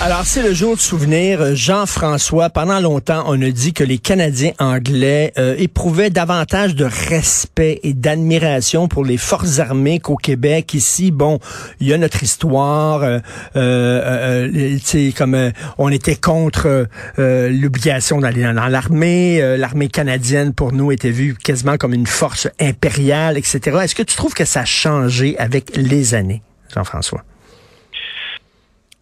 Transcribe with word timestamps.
Alors, 0.00 0.26
c'est 0.26 0.42
le 0.42 0.52
jour 0.52 0.76
de 0.76 0.80
souvenir. 0.80 1.54
Jean-François, 1.54 2.50
pendant 2.50 2.80
longtemps, 2.80 3.24
on 3.26 3.40
a 3.40 3.50
dit 3.50 3.72
que 3.72 3.84
les 3.84 3.96
Canadiens 3.96 4.52
anglais 4.58 5.32
euh, 5.38 5.54
éprouvaient 5.56 6.10
davantage 6.10 6.74
de 6.74 6.84
respect 6.84 7.80
et 7.84 7.94
d'admiration 7.94 8.86
pour 8.86 9.04
les 9.04 9.16
forces 9.16 9.60
armées 9.60 10.00
qu'au 10.00 10.16
Québec. 10.16 10.74
Ici, 10.74 11.10
bon, 11.10 11.38
il 11.80 11.86
y 11.86 11.94
a 11.94 11.98
notre 11.98 12.22
histoire. 12.22 13.02
Euh, 13.02 13.18
euh, 13.56 14.50
euh 14.54 15.10
comme 15.16 15.52
on 15.78 15.88
était 15.88 16.16
contre 16.16 16.86
l'obligation 17.16 18.20
d'aller 18.20 18.42
dans, 18.42 18.52
l'armée. 18.52 19.56
L'armée 19.56 19.88
canadienne, 19.88 20.52
pour 20.52 20.72
nous, 20.72 20.92
était 20.92 21.10
vue 21.10 21.34
quasiment 21.34 21.76
comme 21.76 21.94
une 21.94 22.06
force 22.06 22.48
impériale, 22.60 23.38
etc. 23.38 23.78
Est-ce 23.82 23.94
que 23.94 24.02
tu 24.02 24.16
trouves 24.16 24.34
que 24.34 24.44
ça 24.44 24.60
a 24.60 24.64
changé 24.64 25.38
avec 25.38 25.76
les 25.76 26.14
années, 26.14 26.42
Jean-François? 26.74 27.24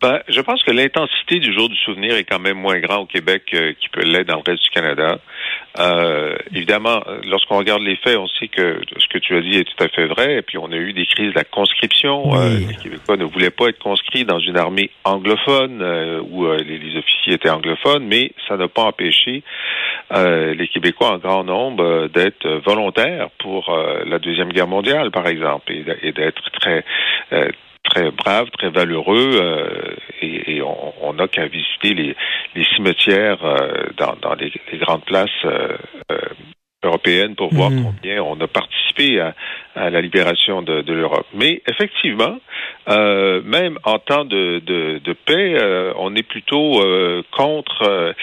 Ben, 0.03 0.21
je 0.29 0.41
pense 0.41 0.65
que 0.65 0.73
l'intensité 0.73 1.39
du 1.39 1.55
jour 1.55 1.69
du 1.69 1.77
souvenir 1.77 2.17
est 2.17 2.25
quand 2.25 2.41
même 2.41 2.59
moins 2.59 2.81
grande 2.81 3.03
au 3.03 3.07
Québec 3.07 3.45
euh, 3.55 3.73
qu'il 3.79 3.89
peut 3.91 4.03
l'être 4.03 4.27
dans 4.27 4.39
le 4.39 4.43
reste 4.45 4.65
du 4.65 4.71
Canada. 4.71 5.21
Euh, 5.79 6.35
évidemment, 6.53 7.05
lorsqu'on 7.25 7.59
regarde 7.59 7.83
les 7.83 7.95
faits, 7.95 8.19
on 8.19 8.27
sait 8.27 8.49
que 8.49 8.81
ce 8.99 9.07
que 9.07 9.19
tu 9.19 9.37
as 9.37 9.41
dit 9.43 9.59
est 9.59 9.65
tout 9.65 9.85
à 9.85 9.87
fait 9.87 10.07
vrai. 10.07 10.39
Et 10.39 10.43
puis, 10.43 10.59
on 10.59 10.73
a 10.73 10.77
eu 10.77 10.93
des 10.93 11.07
crises 11.07 11.31
de 11.31 11.37
la 11.37 11.45
conscription. 11.45 12.35
Euh, 12.35 12.59
les 12.69 12.75
Québécois 12.75 13.17
ne 13.17 13.25
voulaient 13.25 13.51
pas 13.51 13.69
être 13.69 13.79
conscrits 13.79 14.25
dans 14.25 14.41
une 14.41 14.57
armée 14.57 14.91
anglophone 15.05 15.81
euh, 15.83 16.21
où 16.21 16.51
les, 16.51 16.79
les, 16.79 16.99
officiers 16.99 17.35
étaient 17.35 17.51
anglophones, 17.51 18.05
mais 18.05 18.33
ça 18.49 18.57
n'a 18.57 18.67
pas 18.67 18.83
empêché 18.83 19.45
les 20.11 20.69
Québécois 20.69 21.13
en 21.13 21.19
grand 21.19 21.45
nombre 21.45 22.09
d'être 22.09 22.47
volontaires 22.67 23.31
pour 23.39 23.75
la 24.05 24.19
deuxième 24.19 24.53
guerre 24.53 24.67
mondiale, 24.67 25.11
par 25.11 25.27
exemple, 25.27 25.73
et 25.73 26.13
d'être 26.13 26.51
très 26.61 26.85
très 27.83 28.11
brave, 28.11 28.49
très 28.51 28.71
valeureux, 28.71 29.31
euh, 29.41 29.95
et, 30.21 30.57
et, 30.57 30.63
on 30.63 31.13
n'a 31.15 31.29
qu'à 31.29 31.47
visiter 31.47 31.95
les, 31.95 32.17
les 32.55 32.65
cimetières 32.77 33.45
euh, 33.45 33.87
dans, 33.97 34.17
dans 34.23 34.35
les, 34.35 34.53
les, 34.71 34.79
grandes 34.79 35.05
places 35.05 35.31
euh, 35.45 35.77
européennes 36.83 37.35
pour 37.35 37.53
voir 37.53 37.71
hmm. 37.71 37.85
combien 37.85 38.23
on 38.23 38.41
a 38.41 38.47
participé 38.47 39.21
à, 39.21 39.35
à 39.75 39.91
la 39.91 40.01
libération 40.01 40.63
de, 40.63 40.83
de 40.83 40.93
l'Europe. 40.93 41.27
Mais 41.35 41.63
effectivement, 41.69 42.39
même 42.89 43.79
en 43.85 43.99
temps 43.99 44.25
de, 44.25 44.61
de, 44.61 44.99
de 44.99 45.13
paix, 45.13 45.57
on 45.97 46.15
est 46.17 46.25
plutôt 46.25 46.83
contre 47.31 48.15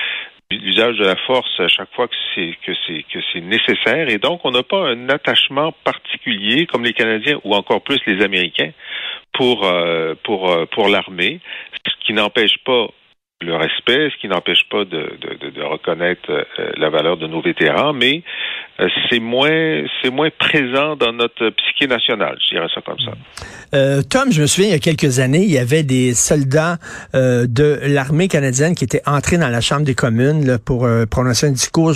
l'usage 0.52 0.97
de 0.97 1.05
la 1.05 1.15
force 1.15 1.59
à 1.59 1.67
chaque 1.67 1.93
fois 1.93 2.07
que 2.07 2.15
c'est 2.33 2.55
que 2.65 2.71
c'est 2.87 3.03
que 3.03 3.19
c'est 3.31 3.41
nécessaire 3.41 4.09
et 4.09 4.17
donc 4.17 4.41
on 4.45 4.52
n'a 4.52 4.63
pas 4.63 4.89
un 4.89 5.07
attachement 5.09 5.71
particulier 5.83 6.65
comme 6.65 6.83
les 6.83 6.93
Canadiens 6.93 7.39
ou 7.43 7.53
encore 7.53 7.81
plus 7.81 7.99
les 8.07 8.23
Américains 8.23 8.71
pour 9.33 9.66
euh, 9.66 10.16
pour 10.23 10.52
euh, 10.52 10.66
pour 10.72 10.88
l'armée, 10.89 11.39
ce 11.85 12.05
qui 12.05 12.13
n'empêche 12.13 12.58
pas 12.66 12.88
le 13.41 13.55
respect, 13.55 14.09
ce 14.13 14.19
qui 14.19 14.27
n'empêche 14.27 14.67
pas 14.69 14.83
de, 14.83 15.17
de, 15.21 15.49
de, 15.49 15.61
reconnaître 15.63 16.30
euh, 16.30 16.44
la 16.75 16.89
valeur 16.89 17.16
de 17.16 17.25
nos 17.25 17.41
vétérans, 17.41 17.94
mais 17.94 18.21
c'est 19.09 19.19
moins 19.19 19.83
c'est 20.02 20.09
moins 20.09 20.30
présent 20.38 20.97
dans 20.97 21.13
notre 21.13 21.49
psyché 21.52 21.88
nationale, 21.88 22.38
je 22.41 22.55
dirais 22.55 22.67
ça 22.73 22.81
comme 22.81 22.99
ça. 22.99 23.11
Euh, 23.73 24.02
Tom, 24.02 24.31
je 24.31 24.41
me 24.41 24.47
souviens 24.47 24.69
il 24.69 24.73
y 24.73 24.75
a 24.75 24.80
quelques 24.80 25.19
années, 25.19 25.43
il 25.43 25.52
y 25.52 25.58
avait 25.58 25.83
des 25.83 26.14
soldats 26.14 26.77
euh, 27.16 27.45
de 27.47 27.80
l'armée 27.83 28.27
canadienne 28.27 28.75
qui 28.75 28.83
étaient 28.83 29.02
entrés 29.05 29.38
dans 29.38 29.49
la 29.49 29.61
Chambre 29.61 29.83
des 29.83 29.95
communes 29.95 30.45
là, 30.45 30.58
pour 30.59 30.88
prononcer 31.09 31.48
un 31.48 31.52
discours. 31.52 31.93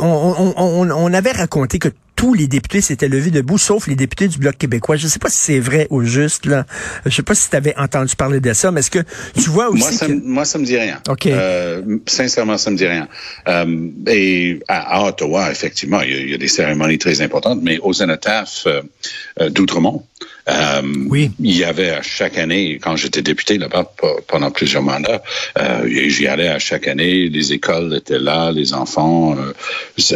on, 0.00 0.04
on, 0.04 0.54
on, 0.56 0.90
on 0.90 1.12
avait 1.12 1.32
raconté 1.32 1.80
que 1.80 1.88
tous 2.18 2.34
les 2.34 2.48
députés 2.48 2.80
s'étaient 2.80 3.08
levés 3.08 3.30
debout, 3.30 3.58
sauf 3.58 3.86
les 3.86 3.94
députés 3.94 4.26
du 4.26 4.38
Bloc 4.38 4.58
québécois. 4.58 4.96
Je 4.96 5.04
ne 5.04 5.08
sais 5.08 5.20
pas 5.20 5.30
si 5.30 5.36
c'est 5.36 5.60
vrai 5.60 5.86
ou 5.88 6.02
juste. 6.02 6.46
Là. 6.46 6.66
Je 7.06 7.14
sais 7.14 7.22
pas 7.22 7.36
si 7.36 7.48
tu 7.48 7.54
avais 7.54 7.76
entendu 7.76 8.16
parler 8.16 8.40
de 8.40 8.52
ça, 8.54 8.72
mais 8.72 8.80
est-ce 8.80 8.90
que 8.90 9.04
tu 9.40 9.50
vois 9.50 9.68
aussi... 9.68 9.82
Moi, 9.82 9.92
ça, 9.92 10.06
moi, 10.08 10.44
ça 10.44 10.58
me 10.58 10.64
dit 10.64 10.76
rien. 10.76 11.00
OK. 11.08 11.26
Euh, 11.26 11.80
sincèrement, 12.06 12.58
ça 12.58 12.72
me 12.72 12.76
dit 12.76 12.88
rien. 12.88 13.06
Euh, 13.46 13.90
et 14.08 14.58
à, 14.66 15.04
Ottawa, 15.04 15.52
effectivement, 15.52 16.00
il 16.00 16.30
y, 16.30 16.34
a, 16.34 16.38
des 16.38 16.48
cérémonies 16.48 16.98
très 16.98 17.20
importantes, 17.20 17.60
mais 17.62 17.78
aux 17.78 17.92
Zenotaphes 17.92 18.66
euh, 18.66 19.50
d'Outremont, 19.50 20.04
euh, 20.48 20.82
oui. 21.08 21.30
Il 21.40 21.56
y 21.56 21.64
avait 21.64 21.90
à 21.90 22.02
chaque 22.02 22.38
année, 22.38 22.78
quand 22.80 22.96
j'étais 22.96 23.22
député 23.22 23.58
là-bas 23.58 23.92
pendant 24.26 24.50
plusieurs 24.50 24.82
mandats, 24.82 25.22
euh, 25.58 25.86
j'y 26.08 26.26
allais 26.26 26.48
à 26.48 26.58
chaque 26.58 26.88
année, 26.88 27.28
les 27.28 27.52
écoles 27.52 27.94
étaient 27.94 28.18
là, 28.18 28.50
les 28.50 28.72
enfants, 28.72 29.36
euh, 29.36 29.52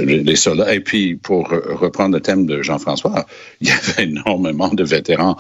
les 0.05 0.37
soldats. 0.37 0.75
Et 0.75 0.81
puis, 0.81 1.17
pour 1.17 1.49
reprendre 1.51 2.15
le 2.15 2.21
thème 2.21 2.47
de 2.47 2.63
Jean-François, 2.63 3.27
il 3.61 3.69
y 3.69 3.71
avait 3.71 4.05
énormément 4.05 4.69
de 4.69 4.85
vétérans, 4.85 5.37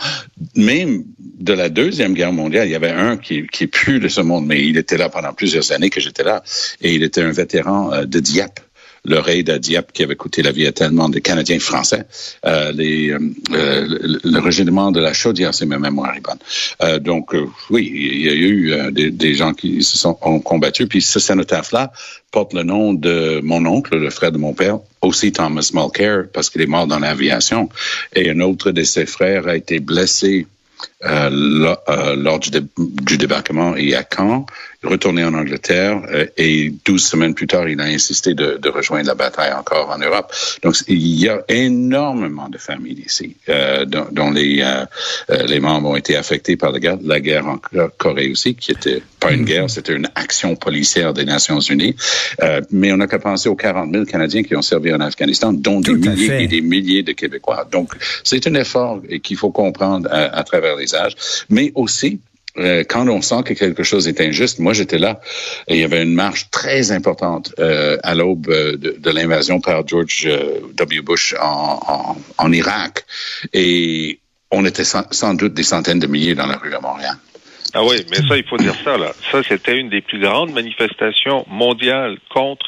même 0.57 1.05
de 1.19 1.53
la 1.53 1.69
Deuxième 1.69 2.15
Guerre 2.15 2.33
mondiale. 2.33 2.69
Il 2.69 2.73
y 2.73 2.77
avait 2.77 2.91
un 2.91 3.17
qui, 3.17 3.47
qui 3.47 3.65
est 3.65 3.69
plus 3.69 3.99
de 3.99 4.09
ce 4.09 4.21
monde, 4.21 4.47
mais 4.47 4.63
il 4.65 4.77
était 4.77 4.99
là 4.99 5.09
pendant 5.09 5.33
plusieurs 5.33 5.73
années 5.73 5.91
que 5.91 6.01
j'étais 6.01 6.23
là. 6.23 6.43
Et 6.83 6.95
il 6.95 7.03
était 7.03 7.23
un 7.23 7.33
vétéran 7.33 8.05
de 8.05 8.21
Dieppe 8.21 8.61
le 9.05 9.19
raid 9.19 9.51
à 9.51 9.59
Dieppe 9.59 9.93
qui 9.93 10.03
avait 10.03 10.17
coûté 10.17 10.43
la 10.43 10.53
vie 10.53 10.67
à 10.67 10.73
tellement 10.73 11.09
de 11.09 11.19
Canadiens 11.19 11.59
français. 11.59 12.07
Euh, 12.47 12.71
les, 12.73 13.11
euh, 13.11 13.19
le, 13.51 14.39
régiment 14.39 14.93
de 14.93 15.01
la 15.01 15.13
Chaudière, 15.13 15.53
c'est 15.55 15.67
ma 15.67 15.79
mémoire 15.79 16.15
est 16.17 16.21
bonne. 16.21 16.39
Euh, 16.83 16.99
donc, 16.99 17.35
euh, 17.35 17.47
oui, 17.71 17.91
il 17.93 18.23
y 18.23 18.29
a 18.29 18.35
eu 18.35 18.73
euh, 18.73 18.91
des, 18.91 19.11
des, 19.11 19.35
gens 19.35 19.55
qui 19.55 19.83
se 19.83 19.99
sont 19.99 20.17
ont 20.23 20.41
combattu. 20.41 20.87
Puis 20.87 21.03
ce 21.03 21.19
cénotaphe-là 21.19 21.93
porte 22.31 22.55
le 22.55 22.63
nom 22.63 22.95
de 22.95 23.41
mon 23.43 23.67
oncle, 23.67 23.97
le 23.97 24.11
frère 24.11 24.31
de 24.31 24.39
mon 24.39 24.55
père, 24.55 24.79
aussi 25.01 25.33
Thomas 25.33 25.69
Mulcair, 25.75 26.27
parce 26.33 26.49
qu'il 26.49 26.61
est 26.61 26.67
mort 26.67 26.87
dans 26.87 27.01
l'aviation. 27.01 27.69
Et 28.15 28.31
un 28.31 28.41
autre 28.41 28.71
de 28.71 28.85
ses 28.85 29.07
frères 29.07 29.49
a 29.49 29.57
été 29.57 29.81
blessé 29.81 30.47
euh, 31.05 31.75
euh, 31.89 32.17
lors 32.17 32.39
du, 32.39 32.51
du, 32.79 33.19
débarquement 33.19 33.75
et 33.77 33.95
à 33.97 34.05
Caen, 34.05 34.47
retourné 34.83 35.25
en 35.25 35.35
Angleterre 35.35 36.03
euh, 36.13 36.27
et 36.37 36.73
douze 36.85 37.05
semaines 37.05 37.35
plus 37.35 37.47
tard, 37.47 37.69
il 37.69 37.81
a 37.81 37.85
insisté 37.85 38.35
de, 38.35 38.59
de, 38.61 38.69
rejoindre 38.69 39.07
la 39.07 39.15
bataille 39.15 39.53
encore 39.53 39.91
en 39.91 39.99
Europe. 39.99 40.33
Donc, 40.63 40.77
il 40.89 41.19
y 41.19 41.29
a 41.29 41.43
énormément 41.49 42.49
de 42.49 42.59
familles 42.59 43.03
ici 43.05 43.37
euh, 43.49 43.85
dont, 43.85 44.07
dont, 44.11 44.31
les, 44.31 44.65
les 45.47 45.61
membres 45.61 45.91
ont 45.91 45.97
été 45.97 46.17
affectés 46.17 46.57
par 46.57 46.73
la 46.73 46.81
guerre, 46.81 46.99
la 47.03 47.21
guerre 47.21 47.47
en 47.47 47.59
Corée 47.99 48.31
aussi, 48.31 48.55
qui 48.55 48.71
était 48.71 49.03
pas 49.21 49.33
une 49.33 49.45
guerre, 49.45 49.69
c'était 49.69 49.95
une 49.95 50.09
action 50.15 50.57
policière 50.57 51.13
des 51.13 51.25
Nations 51.25 51.61
Unies. 51.61 51.97
mais 52.71 52.93
on 52.93 52.97
n'a 52.97 53.07
qu'à 53.07 53.19
penser 53.19 53.49
aux 53.49 53.57
40 53.57 53.93
000 53.93 54.05
Canadiens 54.05 54.43
qui 54.43 54.57
ont 54.57 54.63
servi 54.63 54.93
en 54.93 55.01
Afghanistan, 55.01 55.53
dont 55.53 55.81
des 55.81 55.95
milliers 55.95 56.45
et 56.45 56.49
des 56.49 56.61
milliers 56.61 57.03
de 57.03 57.13
Québécois. 57.13 57.67
Donc, 57.71 57.93
c'est 58.25 58.47
un 58.47 58.55
effort 58.55 59.03
qu'il 59.23 59.37
faut 59.37 59.51
comprendre 59.51 60.09
à, 60.11 60.39
à 60.39 60.43
travers 60.45 60.77
les 60.77 60.93
mais 61.49 61.73
aussi 61.75 62.21
euh, 62.59 62.85
quand 62.87 63.09
on 63.09 63.23
sent 63.23 63.43
que 63.45 63.55
quelque 63.55 63.83
chose 63.83 64.09
est 64.09 64.21
injuste, 64.21 64.59
moi 64.59 64.75
j'étais 64.75 64.99
là, 64.99 65.21
et 65.69 65.77
il 65.77 65.81
y 65.81 65.85
avait 65.85 66.03
une 66.03 66.15
marche 66.15 66.51
très 66.51 66.93
importante 66.93 67.55
euh, 67.59 67.97
à 68.03 68.15
l'aube 68.15 68.49
euh, 68.51 68.77
de, 68.77 69.11
l'invasion 69.11 69.61
par 69.61 69.87
George 69.87 70.29
W. 70.75 71.01
Bush 71.01 71.35
en, 71.41 72.53
Irak, 72.53 73.05
et 73.55 74.19
on 74.51 74.67
était 74.67 74.85
sans, 74.85 75.35
doute 75.35 75.55
des 75.55 75.63
centaines 75.63 75.99
de 75.99 76.07
milliers 76.07 76.35
dans 76.35 76.47
la 76.47 76.57
rue 76.57 76.75
à 76.75 76.81
Montréal. 76.81 77.15
Ah 77.75 77.83
oui, 77.85 78.05
mais 78.11 78.17
ça, 78.29 78.37
il 78.37 78.45
faut 78.45 78.59
dire 78.59 78.75
ça, 78.85 78.99
là. 78.99 79.13
Ça, 79.31 79.43
c'était 79.43 79.79
une 79.79 79.89
des 79.89 80.03
plus 80.03 80.21
grandes 80.21 80.53
manifestations 80.53 81.47
mondiales 81.49 82.19
contre 82.29 82.67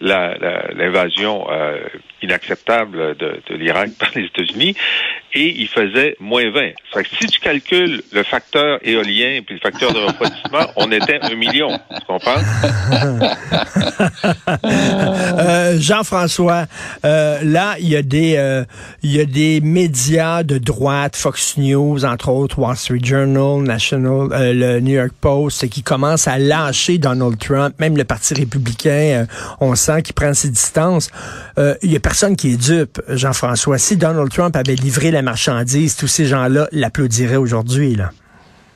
l'invasion 0.00 1.46
inacceptable 2.20 3.16
de, 3.16 3.40
de 3.48 3.54
l'Irak 3.54 3.90
par 3.96 4.10
les 4.16 4.24
États-Unis 4.24 4.74
et 5.32 5.60
il 5.60 5.68
faisait 5.68 6.16
moins 6.20 6.50
20. 6.50 6.60
Fait 6.92 7.04
que 7.04 7.08
si 7.20 7.26
tu 7.26 7.40
calcules 7.40 8.02
le 8.12 8.22
facteur 8.22 8.78
éolien 8.82 9.40
puis 9.46 9.54
le 9.54 9.60
facteur 9.60 9.92
de 9.92 9.98
refroidissement, 9.98 10.66
on 10.76 10.90
était 10.90 11.18
un 11.22 11.34
million. 11.34 11.78
Tu 11.94 12.04
comprends? 12.06 12.40
euh, 14.64 15.78
Jean-François, 15.78 16.66
euh, 17.04 17.38
là, 17.44 17.76
il 17.78 17.88
y 17.88 17.96
a 17.96 18.02
des 18.02 18.36
euh, 18.36 18.64
il 19.02 19.12
y 19.12 19.20
a 19.20 19.24
des 19.24 19.60
médias 19.60 20.42
de 20.42 20.58
droite, 20.58 21.16
Fox 21.16 21.56
News, 21.56 22.04
entre 22.04 22.30
autres, 22.30 22.58
Wall 22.58 22.76
Street 22.76 23.00
Journal, 23.02 23.62
National, 23.62 24.28
euh, 24.32 24.52
le 24.52 24.80
New 24.80 24.94
York 24.94 25.12
Post, 25.20 25.68
qui 25.68 25.82
commencent 25.82 26.28
à 26.28 26.38
lâcher 26.38 26.98
Donald 26.98 27.38
Trump, 27.38 27.74
même 27.78 27.96
le 27.96 28.04
Parti 28.04 28.34
républicain, 28.34 29.26
on 29.60 29.74
sent 29.74 30.02
qu'il 30.02 30.14
prend 30.14 30.34
ses 30.34 30.50
distances. 30.50 31.10
Il 31.82 31.92
y 31.92 31.96
a 31.96 32.00
personne 32.00 32.36
qui 32.36 32.52
est 32.52 32.56
dupe, 32.56 33.00
Jean-François. 33.08 33.76
Si 33.76 33.96
Donald 33.96 34.30
Trump 34.30 34.56
avait 34.56 34.74
livré 34.74 35.10
la 35.10 35.19
marchandise, 35.22 35.96
tous 35.96 36.08
ces 36.08 36.26
gens-là 36.26 36.68
l'applaudiraient 36.72 37.36
aujourd'hui. 37.36 37.94
Là. 37.94 38.10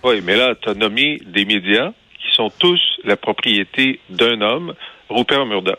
Oui, 0.02 0.20
mais 0.23 0.37
là, 0.37 0.55
tu 0.61 0.69
as 0.69 0.75
nommé 0.75 1.20
des 1.26 1.44
médias 1.44 1.93
qui 2.20 2.35
sont 2.35 2.50
tous 2.58 2.81
la 3.05 3.17
propriété 3.17 4.00
d'un 4.11 4.41
homme, 4.41 4.75
Rupert 5.08 5.46
Murdoch. 5.46 5.79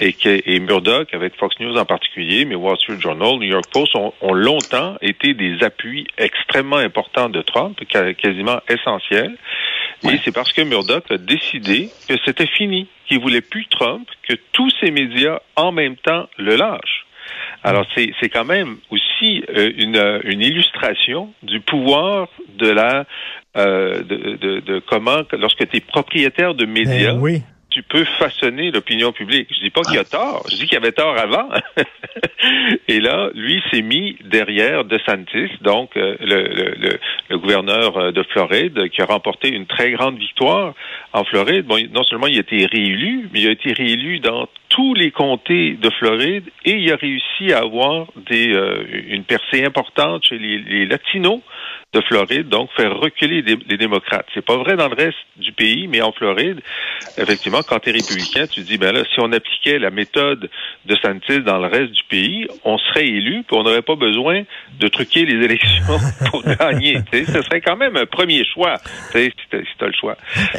Et, 0.00 0.14
et 0.24 0.60
Murdoch, 0.60 1.12
avec 1.12 1.36
Fox 1.36 1.58
News 1.58 1.76
en 1.76 1.84
particulier, 1.84 2.44
mais 2.44 2.54
Wall 2.54 2.76
Street 2.78 3.00
Journal, 3.00 3.34
New 3.38 3.48
York 3.48 3.64
Post, 3.72 3.96
ont, 3.96 4.12
ont 4.20 4.32
longtemps 4.32 4.96
été 5.02 5.34
des 5.34 5.62
appuis 5.62 6.06
extrêmement 6.18 6.76
importants 6.76 7.28
de 7.28 7.42
Trump, 7.42 7.78
quasiment 7.86 8.60
essentiels. 8.68 9.36
Et 10.04 10.18
c'est 10.24 10.32
parce 10.32 10.52
que 10.52 10.62
Murdoch 10.62 11.10
a 11.10 11.18
décidé 11.18 11.90
que 12.08 12.14
c'était 12.24 12.46
fini, 12.46 12.86
qu'il 13.08 13.18
voulait 13.20 13.40
plus 13.40 13.66
Trump, 13.66 14.08
que 14.28 14.34
tous 14.52 14.70
ces 14.80 14.92
médias 14.92 15.40
en 15.56 15.72
même 15.72 15.96
temps 15.96 16.28
le 16.38 16.54
lâchent. 16.54 16.97
Alors 17.64 17.84
c'est 17.94 18.12
c'est 18.20 18.28
quand 18.28 18.44
même 18.44 18.76
aussi 18.90 19.44
euh, 19.48 19.70
une, 19.76 19.96
euh, 19.96 20.20
une 20.24 20.40
illustration 20.40 21.32
du 21.42 21.60
pouvoir 21.60 22.28
de 22.56 22.70
la 22.70 23.04
euh, 23.56 24.02
de, 24.02 24.36
de, 24.36 24.60
de 24.60 24.82
comment 24.86 25.22
lorsque 25.32 25.68
tu 25.68 25.76
es 25.76 25.80
propriétaire 25.80 26.54
de 26.54 26.66
médias. 26.66 27.12
Ben 27.12 27.20
oui 27.20 27.42
tu 27.78 27.84
peux 27.84 28.04
façonner 28.04 28.72
l'opinion 28.72 29.12
publique. 29.12 29.48
Je 29.54 29.60
dis 29.60 29.70
pas 29.70 29.82
qu'il 29.82 29.98
a 29.98 30.04
tort, 30.04 30.44
je 30.50 30.56
dis 30.56 30.66
qu'il 30.66 30.76
avait 30.76 30.90
tort 30.90 31.16
avant. 31.16 31.48
Et 32.88 32.98
là, 32.98 33.30
lui 33.34 33.62
s'est 33.70 33.82
mis 33.82 34.16
derrière 34.24 34.84
DeSantis, 34.84 35.52
donc 35.60 35.96
euh, 35.96 36.16
le, 36.20 36.42
le, 36.42 36.98
le, 37.30 37.38
gouverneur 37.38 37.96
euh, 37.96 38.10
de 38.10 38.24
Floride, 38.24 38.88
qui 38.88 39.00
a 39.00 39.04
remporté 39.04 39.50
une 39.50 39.66
très 39.66 39.92
grande 39.92 40.18
victoire 40.18 40.74
en 41.12 41.22
Floride. 41.22 41.66
Bon, 41.66 41.78
non 41.92 42.02
seulement 42.02 42.26
il 42.26 42.38
a 42.38 42.40
été 42.40 42.66
réélu, 42.66 43.28
mais 43.32 43.42
il 43.42 43.48
a 43.48 43.52
été 43.52 43.72
réélu 43.72 44.18
dans 44.18 44.48
tous 44.70 44.94
les 44.94 45.12
comtés 45.12 45.78
de 45.80 45.90
Floride 45.90 46.44
et 46.64 46.72
il 46.72 46.92
a 46.92 46.96
réussi 46.96 47.52
à 47.52 47.58
avoir 47.58 48.06
des, 48.28 48.52
euh, 48.52 48.84
une 49.08 49.22
percée 49.22 49.64
importante 49.64 50.24
chez 50.24 50.38
les, 50.38 50.58
les 50.58 50.86
Latinos 50.86 51.40
de 51.94 52.02
Floride, 52.02 52.48
donc 52.50 52.68
faire 52.76 52.94
reculer 52.98 53.40
les, 53.40 53.56
les 53.66 53.78
démocrates. 53.78 54.26
C'est 54.34 54.44
pas 54.44 54.58
vrai 54.58 54.76
dans 54.76 54.88
le 54.88 54.94
reste 54.94 55.16
du 55.36 55.52
pays, 55.52 55.88
mais 55.88 56.02
en 56.02 56.12
Floride, 56.12 56.60
effectivement, 57.16 57.62
quand 57.66 57.78
tu 57.78 57.88
es 57.88 57.92
républicain, 57.92 58.46
tu 58.46 58.60
dis, 58.60 58.76
ben 58.76 58.92
là, 58.92 59.04
si 59.04 59.20
on 59.20 59.32
appliquait 59.32 59.78
la 59.78 59.90
méthode 59.90 60.50
de 60.84 60.96
Santis 60.96 61.40
dans 61.46 61.58
le 61.58 61.66
reste 61.66 61.92
du 61.92 62.02
pays, 62.04 62.46
on 62.64 62.76
serait 62.76 63.06
élu, 63.06 63.42
puis 63.42 63.56
on 63.56 63.62
n'aurait 63.62 63.82
pas 63.82 63.96
besoin 63.96 64.42
de 64.78 64.88
truquer 64.88 65.24
les 65.24 65.42
élections 65.44 65.98
pour 66.30 66.42
gagner. 66.42 66.98
ce 67.10 67.40
serait 67.42 67.62
quand 67.62 67.76
même 67.76 67.96
un 67.96 68.06
premier 68.06 68.44
choix, 68.44 68.74
si 69.12 69.30
tu 69.50 69.56
as 69.56 69.86
le 69.86 69.92
choix. 69.98 70.16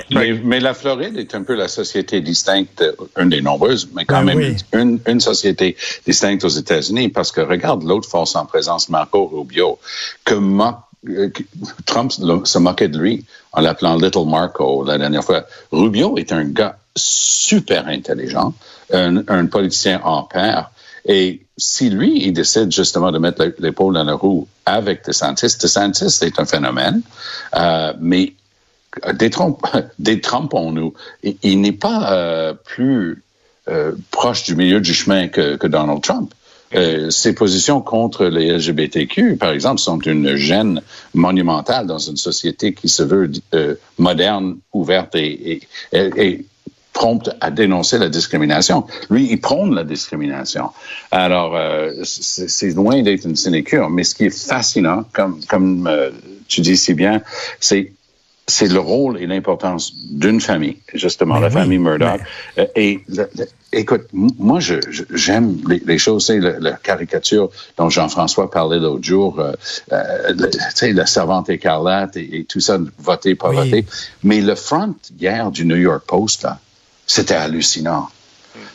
Mais, 0.10 0.34
mais, 0.44 0.60
la 0.60 0.74
Floride 0.74 1.16
est 1.18 1.36
un 1.36 1.44
peu 1.44 1.56
la 1.56 1.68
société 1.68 2.22
distincte, 2.22 2.84
une 3.18 3.30
des 3.30 3.42
nombreuses, 3.42 3.92
mais 3.96 4.06
quand 4.06 4.24
ben 4.24 4.36
même 4.36 4.56
une, 4.74 5.00
une 5.08 5.20
société 5.20 5.76
distincte 6.08 6.44
aux 6.44 6.50
États-Unis, 6.50 7.10
parce 7.10 7.32
que 7.32 7.42
regarde 7.42 7.84
l'autre 7.84 8.10
force 8.10 8.36
en 8.36 8.48
présence, 8.48 8.90
Marco 8.90 9.28
Rubio, 9.28 9.78
que 10.26 10.34
euh, 10.34 10.72
Trump 11.86 12.12
se 12.12 12.58
moquait 12.58 12.90
de 12.90 13.00
lui 13.00 13.26
en 13.54 13.62
l'appelant 13.62 13.96
Little 13.96 14.28
Marco 14.28 14.84
la 14.84 14.98
dernière 14.98 15.24
fois. 15.24 15.46
Rubio 15.72 16.18
est 16.18 16.32
un 16.32 16.44
gars 16.44 16.78
super 16.96 17.88
intelligent, 17.88 18.54
un, 18.92 19.46
politicien 19.46 20.02
en 20.04 20.24
pair. 20.24 20.72
Et 21.06 21.42
si 21.58 21.90
lui, 21.90 22.26
il 22.26 22.34
décide 22.34 22.72
justement 22.72 23.12
de 23.12 23.20
mettre 23.20 23.46
l'épaule 23.60 23.94
dans 23.94 24.04
la 24.04 24.14
roue 24.14 24.48
avec 24.66 25.06
DeSantis, 25.06 25.58
DeSantis 25.58 26.20
est 26.22 26.40
un 26.40 26.46
phénomène, 26.46 27.02
euh, 27.56 27.94
mais 28.00 28.34
détrompons-nous, 30.00 30.94
il, 31.44 31.62
n'est 31.62 31.72
pas 31.72 32.12
euh, 32.12 32.54
plus 32.54 33.24
euh, 33.70 33.94
proche 34.12 34.44
du 34.44 34.56
milieu 34.56 34.82
du 34.82 34.94
chemin 34.94 35.28
que 35.28 35.68
Donald 35.68 36.02
Trump. 36.02 36.34
Euh, 36.76 37.10
ses 37.10 37.34
positions 37.34 37.82
contre 37.82 38.26
les 38.26 38.52
LGBTQ, 38.52 39.38
par 39.38 39.52
exemple, 39.52 39.80
sont 39.80 40.00
une 40.00 40.36
gêne 40.36 40.82
monumentale 41.14 41.88
dans 41.88 41.98
une 41.98 42.18
société 42.18 42.74
qui 42.74 42.90
se 42.90 43.04
veut 43.04 43.32
euh, 43.54 43.76
moderne, 43.98 44.58
ouverte 44.74 45.16
et, 45.16 45.62
et, 45.92 46.00
et, 46.18 46.46
prompte 46.94 47.30
à 47.40 47.50
dénoncer 47.50 47.98
la 47.98 48.10
discrimination. 48.10 48.86
Lui, 49.10 49.30
il 49.32 49.40
prône 49.40 49.74
la 49.74 49.86
discrimination. 49.86 50.72
Alors, 51.12 51.56
euh, 51.56 51.94
c'est 52.04 52.72
loin 52.72 53.02
d'être 53.02 53.26
une 53.26 53.38
sinécure. 53.38 53.90
Mais 53.90 54.04
ce 54.04 54.16
qui 54.16 54.26
est 54.26 54.48
fascinant, 54.48 55.06
comme, 55.14 55.40
comme 55.48 55.88
euh, 55.88 56.10
tu 56.50 56.60
dis 56.60 56.76
si 56.76 56.94
bien, 56.94 57.22
c'est 57.62 57.94
c'est 58.50 58.68
le 58.68 58.80
rôle 58.80 59.22
et 59.22 59.28
l'importance 59.28 59.94
d'une 60.12 60.42
famille, 60.42 60.78
justement, 60.94 61.36
Mais 61.36 61.42
la 61.42 61.48
oui, 61.48 61.54
famille 61.54 61.78
Murdoch. 61.78 62.22
mais... 62.58 62.64
Euh, 62.64 62.68
et 62.76 63.00
le, 63.08 63.30
le, 63.38 63.46
écoute, 63.72 64.08
moi, 64.12 64.60
je, 64.60 64.76
j'aime 65.14 65.58
les, 65.68 65.82
les, 65.86 65.98
choses, 65.98 66.26
c'est 66.26 66.40
la 66.40 66.74
caricature 66.74 67.50
dont 67.78 67.90
Jean-François 67.90 68.50
parlait 68.52 68.80
l'autre 68.80 69.04
jour, 69.04 69.40
euh, 69.40 69.54
euh, 69.94 70.34
tu 70.52 70.60
sais, 70.76 70.94
la 70.94 71.06
servante 71.06 71.50
écarlate 71.50 72.18
et, 72.18 72.40
et, 72.40 72.44
tout 72.46 72.60
ça, 72.60 72.78
voter, 72.98 73.36
pas 73.36 73.50
oui. 73.50 73.56
voter. 73.56 73.86
Mais 74.24 74.42
le 74.42 74.56
front 74.56 74.96
hier 75.20 75.52
du 75.52 75.66
New 75.66 75.78
York 75.78 76.04
Post, 76.06 76.44
là, 76.44 76.60
c'était 77.06 77.36
hallucinant. 77.36 78.10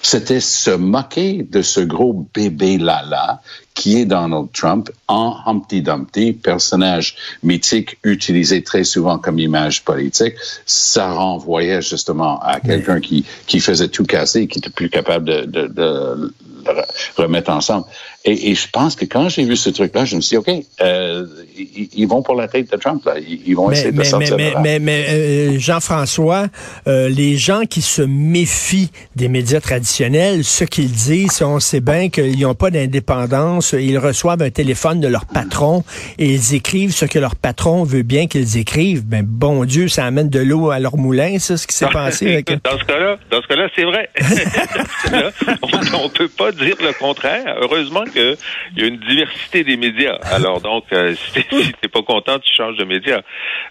C'était 0.02 0.40
se 0.40 0.70
moquer 0.70 1.46
de 1.48 1.62
ce 1.62 1.80
gros 1.80 2.26
bébé 2.34 2.78
Lala 2.78 3.40
qui 3.74 4.00
est 4.00 4.04
Donald 4.04 4.48
Trump 4.52 4.90
en 5.08 5.36
Humpty 5.46 5.82
Dumpty, 5.82 6.32
personnage 6.32 7.16
mythique 7.42 7.98
utilisé 8.04 8.62
très 8.62 8.84
souvent 8.84 9.18
comme 9.18 9.38
image 9.38 9.84
politique. 9.84 10.34
Ça 10.64 11.12
renvoyait 11.12 11.82
justement 11.82 12.38
à 12.40 12.60
quelqu'un 12.60 13.00
qui, 13.00 13.24
qui 13.46 13.60
faisait 13.60 13.88
tout 13.88 14.04
casser 14.04 14.42
et 14.42 14.46
qui 14.46 14.60
était 14.60 14.70
plus 14.70 14.88
capable 14.88 15.26
de, 15.26 15.44
de, 15.44 15.66
de 15.66 16.32
le 16.72 16.82
remettre 17.16 17.50
ensemble. 17.50 17.86
Et, 18.26 18.50
et, 18.50 18.54
je 18.54 18.68
pense 18.70 18.96
que 18.96 19.04
quand 19.04 19.28
j'ai 19.28 19.44
vu 19.44 19.54
ce 19.54 19.68
truc-là, 19.68 20.06
je 20.06 20.16
me 20.16 20.22
suis 20.22 20.30
dit, 20.30 20.38
OK, 20.38 20.64
euh, 20.80 21.26
ils, 21.56 21.90
ils, 21.94 22.08
vont 22.08 22.22
pour 22.22 22.34
la 22.34 22.48
tête 22.48 22.70
de 22.72 22.76
Trump. 22.78 23.04
Là. 23.04 23.16
Ils, 23.18 23.42
ils 23.46 23.54
vont 23.54 23.68
mais, 23.68 23.76
essayer 23.76 23.92
mais, 23.92 23.98
de 23.98 24.08
sortir 24.08 24.36
mais, 24.36 24.50
de. 24.52 24.58
Mais, 24.60 24.78
mais 24.78 25.06
euh, 25.10 25.58
Jean-François, 25.58 26.46
euh, 26.86 27.10
les 27.10 27.36
gens 27.36 27.64
qui 27.68 27.82
se 27.82 28.00
méfient 28.00 28.90
des 29.14 29.28
médias 29.28 29.60
traditionnels, 29.60 30.42
ce 30.42 30.64
qu'ils 30.64 30.90
disent, 30.90 31.42
on 31.42 31.60
sait 31.60 31.80
bien 31.80 32.08
qu'ils 32.08 32.40
n'ont 32.40 32.54
pas 32.54 32.70
d'indépendance. 32.70 33.63
Ils 33.72 33.99
reçoivent 33.99 34.43
un 34.43 34.50
téléphone 34.50 35.00
de 35.00 35.08
leur 35.08 35.26
patron 35.26 35.84
et 36.19 36.26
ils 36.26 36.55
écrivent 36.55 36.93
ce 36.93 37.06
que 37.06 37.19
leur 37.19 37.37
patron 37.37 37.84
veut 37.84 38.02
bien 38.02 38.26
qu'ils 38.26 38.58
écrivent. 38.58 39.05
Ben, 39.05 39.25
bon 39.25 39.64
Dieu, 39.64 39.88
ça 39.88 40.05
amène 40.05 40.28
de 40.28 40.40
l'eau 40.40 40.70
à 40.70 40.78
leur 40.78 40.96
moulin, 40.96 41.38
ça, 41.38 41.56
ce 41.56 41.66
qui 41.66 41.75
s'est 41.75 41.88
passé. 41.88 42.32
Avec... 42.32 42.46
Dans 42.64 42.78
ce 42.78 42.84
cas-là, 42.84 43.16
dans 43.31 43.43
ce 43.43 43.46
cas-là, 43.49 43.69
c'est 43.75 43.84
vrai. 43.84 44.08
là, 45.11 45.31
on 45.62 46.05
ne 46.05 46.08
peut 46.08 46.28
pas 46.28 46.52
dire 46.52 46.76
le 46.81 46.93
contraire. 46.93 47.56
Heureusement 47.61 48.05
qu'il 48.05 48.37
y 48.76 48.82
a 48.82 48.87
une 48.87 48.99
diversité 48.99 49.64
des 49.64 49.76
médias. 49.76 50.19
Alors 50.22 50.60
donc, 50.60 50.84
euh, 50.93 51.14
si 51.34 51.72
t'es 51.81 51.88
pas 51.88 52.02
content, 52.02 52.38
tu 52.38 52.52
changes 52.55 52.76
de 52.76 52.84
média. 52.84 53.22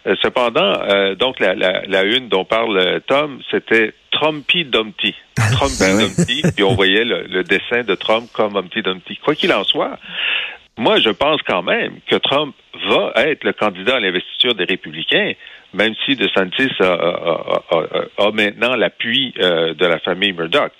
Euh, 0.07 0.15
cependant, 0.21 0.73
euh, 0.89 1.15
donc 1.15 1.39
la, 1.39 1.55
la, 1.55 1.81
la, 1.87 2.03
une 2.03 2.29
dont 2.29 2.45
parle 2.45 3.01
Tom, 3.07 3.39
c'était 3.51 3.93
Trumpy 4.13 4.65
Dumpty. 4.65 5.15
Trumpy 5.35 5.79
ben 5.79 5.97
Dumpty, 5.97 6.41
puis 6.55 6.63
on 6.63 6.75
voyait 6.75 7.03
le, 7.03 7.23
le, 7.23 7.43
dessin 7.43 7.83
de 7.83 7.95
Trump 7.95 8.29
comme 8.33 8.55
Humpty 8.55 8.81
Dumpty. 8.81 9.17
Quoi 9.17 9.35
qu'il 9.35 9.51
en 9.51 9.63
soit, 9.63 9.99
moi, 10.77 10.99
je 10.99 11.09
pense 11.09 11.41
quand 11.43 11.61
même 11.61 11.99
que 12.07 12.15
Trump 12.15 12.55
va 12.89 13.11
être 13.15 13.43
le 13.43 13.53
candidat 13.53 13.97
à 13.97 13.99
l'investiture 13.99 14.55
des 14.55 14.63
républicains, 14.63 15.33
même 15.73 15.93
si 16.05 16.15
DeSantis 16.15 16.71
a, 16.79 16.93
a, 16.93 17.63
a, 17.69 18.25
a 18.25 18.31
maintenant 18.31 18.75
l'appui 18.75 19.33
euh, 19.39 19.73
de 19.73 19.85
la 19.85 19.99
famille 19.99 20.33
Murdoch. 20.33 20.71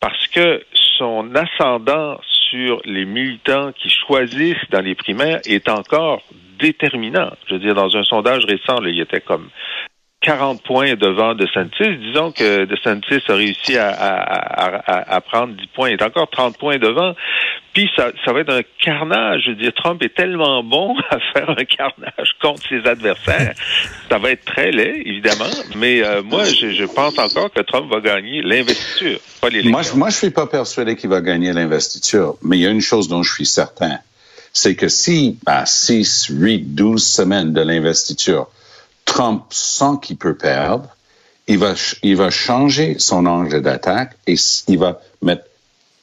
Parce 0.00 0.26
que 0.28 0.62
son 0.98 1.34
ascendant 1.34 2.20
sur 2.50 2.80
les 2.84 3.04
militants 3.04 3.72
qui 3.72 3.90
choisissent 3.90 4.70
dans 4.70 4.82
les 4.82 4.94
primaires 4.94 5.40
est 5.46 5.68
encore 5.68 6.22
déterminant. 6.60 7.32
Je 7.48 7.54
veux 7.54 7.60
dire, 7.60 7.74
dans 7.74 7.96
un 7.96 8.04
sondage 8.04 8.44
récent, 8.44 8.80
là, 8.80 8.90
il 8.90 9.00
était 9.00 9.20
comme 9.20 9.48
40 10.24 10.62
points 10.62 10.94
devant 10.94 11.34
DeSantis. 11.34 11.98
Disons 11.98 12.32
que 12.32 12.64
DeSantis 12.64 13.22
a 13.28 13.34
réussi 13.34 13.76
à, 13.76 13.90
à, 13.90 14.76
à, 14.76 15.16
à, 15.16 15.20
prendre 15.20 15.54
10 15.54 15.66
points. 15.74 15.90
Il 15.90 16.00
est 16.00 16.02
encore 16.02 16.30
30 16.30 16.56
points 16.56 16.78
devant. 16.78 17.14
Puis 17.74 17.90
ça, 17.94 18.10
ça 18.24 18.32
va 18.32 18.40
être 18.40 18.52
un 18.52 18.62
carnage. 18.82 19.42
Je 19.44 19.50
veux 19.50 19.56
dire, 19.56 19.72
Trump 19.74 20.02
est 20.02 20.14
tellement 20.14 20.62
bon 20.62 20.96
à 21.10 21.18
faire 21.34 21.50
un 21.50 21.64
carnage 21.64 22.36
contre 22.40 22.62
ses 22.66 22.88
adversaires. 22.88 23.54
ça 24.08 24.18
va 24.18 24.30
être 24.30 24.46
très 24.46 24.70
laid, 24.70 25.02
évidemment. 25.04 25.50
Mais 25.76 26.02
euh, 26.02 26.22
moi, 26.22 26.44
je, 26.44 26.70
je, 26.70 26.84
pense 26.84 27.18
encore 27.18 27.52
que 27.52 27.60
Trump 27.60 27.92
va 27.92 28.00
gagner 28.00 28.40
l'investiture, 28.40 29.18
pas. 29.42 29.48
Moi, 29.64 29.82
moi, 29.94 30.08
je 30.08 30.16
suis 30.16 30.30
pas 30.30 30.46
persuadé 30.46 30.96
qu'il 30.96 31.10
va 31.10 31.20
gagner 31.20 31.52
l'investiture. 31.52 32.36
Mais 32.42 32.56
il 32.56 32.62
y 32.62 32.66
a 32.66 32.70
une 32.70 32.80
chose 32.80 33.08
dont 33.08 33.22
je 33.22 33.32
suis 33.32 33.46
certain. 33.46 33.98
C'est 34.54 34.76
que 34.76 34.88
si, 34.88 35.36
à 35.44 35.66
6, 35.66 36.28
8, 36.30 36.74
12 36.74 37.04
semaines 37.04 37.52
de 37.52 37.60
l'investiture, 37.60 38.46
Trump 39.04 39.44
sent 39.50 39.98
qu'il 40.02 40.16
peut 40.16 40.34
perdre, 40.34 40.88
il 41.46 41.58
va, 41.58 41.74
il 42.02 42.16
va 42.16 42.30
changer 42.30 42.98
son 42.98 43.26
angle 43.26 43.60
d'attaque 43.60 44.16
et 44.26 44.36
il 44.68 44.78
va 44.78 45.00
mettre 45.22 45.44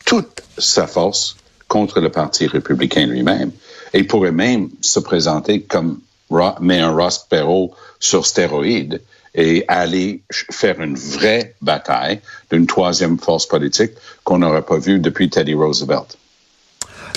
toute 0.05 0.43
sa 0.57 0.87
force 0.87 1.35
contre 1.67 1.99
le 1.99 2.09
Parti 2.09 2.47
républicain 2.47 3.05
lui-même. 3.05 3.51
Il 3.93 4.07
pourrait 4.07 4.31
même 4.31 4.69
se 4.81 4.99
présenter 4.99 5.61
comme 5.61 5.99
mais 6.61 6.79
un 6.79 6.91
Ross 6.91 7.25
Perot 7.29 7.73
sur 7.99 8.25
stéroïdes 8.25 9.01
et 9.33 9.63
aller 9.67 10.21
faire 10.29 10.81
une 10.81 10.95
vraie 10.95 11.55
bataille 11.61 12.19
d'une 12.51 12.67
troisième 12.67 13.17
force 13.17 13.45
politique 13.45 13.91
qu'on 14.23 14.39
n'aurait 14.39 14.61
pas 14.61 14.77
vue 14.77 14.99
depuis 14.99 15.29
Teddy 15.29 15.53
Roosevelt. 15.53 16.17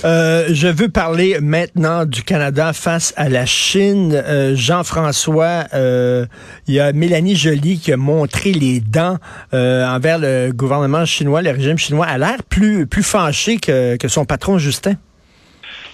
Euh, 0.04 0.49
je 0.50 0.68
veux 0.68 0.90
parler 0.90 1.38
maintenant 1.40 2.04
du 2.04 2.23
Canada 2.23 2.75
face 2.75 3.14
à 3.16 3.30
la 3.30 3.46
Chine. 3.46 4.12
Euh, 4.12 4.54
Jean-François, 4.54 5.64
euh, 5.73 6.26
il 6.68 6.75
y 6.75 6.80
a 6.80 6.92
Mélanie 6.92 7.37
Joly 7.37 7.78
qui 7.78 7.90
a 7.90 7.96
montré 7.96 8.52
les 8.52 8.80
dents 8.80 9.16
euh, 9.54 9.87
envers 9.87 10.18
le 10.18 10.52
gouvernement 10.52 11.06
chinois, 11.06 11.40
le 11.40 11.50
régime 11.50 11.78
chinois, 11.78 12.06
a 12.06 12.18
l'air 12.18 12.42
plus, 12.49 12.87
plus 12.87 13.02
fâché 13.02 13.56
que, 13.56 13.96
que 13.96 14.08
son 14.08 14.26
patron 14.26 14.58
Justin. 14.58 14.96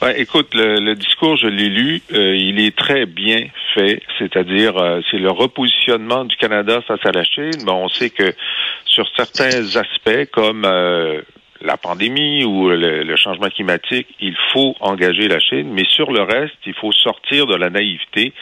Ouais, 0.02 0.18
écoute, 0.18 0.54
le, 0.54 0.80
le, 0.80 0.94
discours, 0.94 1.36
je 1.36 1.46
l'ai 1.46 1.68
lu, 1.68 2.00
euh, 2.14 2.34
il 2.34 2.58
est 2.58 2.74
très 2.74 3.04
bien 3.04 3.44
fait, 3.74 4.00
c'est-à-dire 4.18 4.78
euh, 4.78 5.00
c'est 5.10 5.18
le 5.18 5.30
repositionnement 5.30 6.24
du 6.24 6.36
Canada 6.36 6.80
face 6.88 7.04
à 7.04 7.12
la 7.12 7.22
Chine. 7.22 7.62
Mais 7.66 7.70
on 7.70 7.88
sait 7.90 8.08
que 8.08 8.32
sur 8.86 9.06
certains 9.14 9.76
aspects, 9.76 10.30
comme 10.32 10.64
euh, 10.64 11.20
la 11.62 11.76
pandémie 11.76 12.44
ou 12.44 12.68
le, 12.70 13.02
le, 13.02 13.16
changement 13.16 13.48
climatique, 13.48 14.06
il 14.20 14.34
faut 14.52 14.74
engager 14.80 15.28
la 15.28 15.38
Chine, 15.40 15.70
mais 15.72 15.84
sur 15.84 16.10
le 16.10 16.22
reste, 16.22 16.56
il 16.64 16.74
faut 16.74 16.92
sortir 16.92 17.46
de 17.46 17.54
la 17.54 17.68
naïveté 17.68 18.32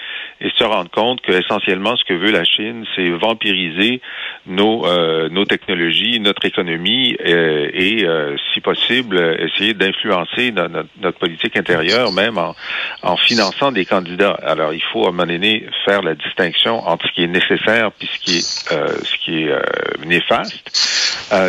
et 0.41 0.51
se 0.57 0.65
rendre 0.65 0.91
compte 0.91 1.21
que 1.23 1.33
essentiellement 1.33 1.97
ce 1.97 2.05
que 2.05 2.15
veut 2.15 2.31
la 2.31 2.45
Chine, 2.45 2.85
c'est 2.95 3.11
vampiriser 3.11 4.01
nos 4.47 4.87
euh, 4.87 5.29
nos 5.31 5.45
technologies, 5.45 6.21
notre 6.21 6.45
économie 6.45 7.17
euh, 7.27 7.69
et, 7.75 8.05
euh, 8.05 8.37
si 8.55 8.61
possible, 8.61 9.19
essayer 9.41 9.75
d'influencer 9.75 10.53
notre, 10.53 10.87
notre, 11.01 11.19
politique 11.19 11.57
intérieure, 11.57 12.13
même 12.13 12.39
en, 12.39 12.55
en 13.03 13.17
finançant 13.17 13.73
des 13.73 13.85
candidats. 13.85 14.39
Alors, 14.43 14.73
il 14.73 14.83
faut 14.83 15.05
à 15.05 15.09
un 15.09 15.11
moment 15.11 15.27
donné 15.27 15.67
faire 15.85 16.03
la 16.03 16.15
distinction 16.15 16.87
entre 16.87 17.09
ce 17.09 17.13
qui 17.13 17.25
est 17.25 17.29
nécessaire 17.29 17.91
puis 17.93 18.09
ce 18.13 18.19
qui 18.21 18.37
est 18.39 18.73
euh, 18.73 18.89
ce 19.03 19.17
qui 19.19 19.43
est 19.43 20.07
néfaste. 20.07 20.71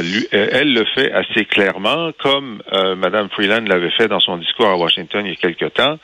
Lui, 0.04 0.28
elle 0.32 0.74
le 0.74 0.84
fait 0.94 1.12
assez 1.12 1.46
clairement 1.46 1.59
clairement, 1.60 2.12
comme 2.20 2.62
euh, 2.72 2.96
Mme 2.96 3.28
Freeland 3.30 3.66
l'avait 3.68 3.92
fait 3.92 4.08
dans 4.08 4.22
son 4.22 4.38
discours 4.38 4.68
à 4.68 4.78
Washington 4.78 5.26
il 5.26 5.32
y 5.32 5.34
a 5.34 5.36
quelque 5.36 5.66
temps. 5.66 5.98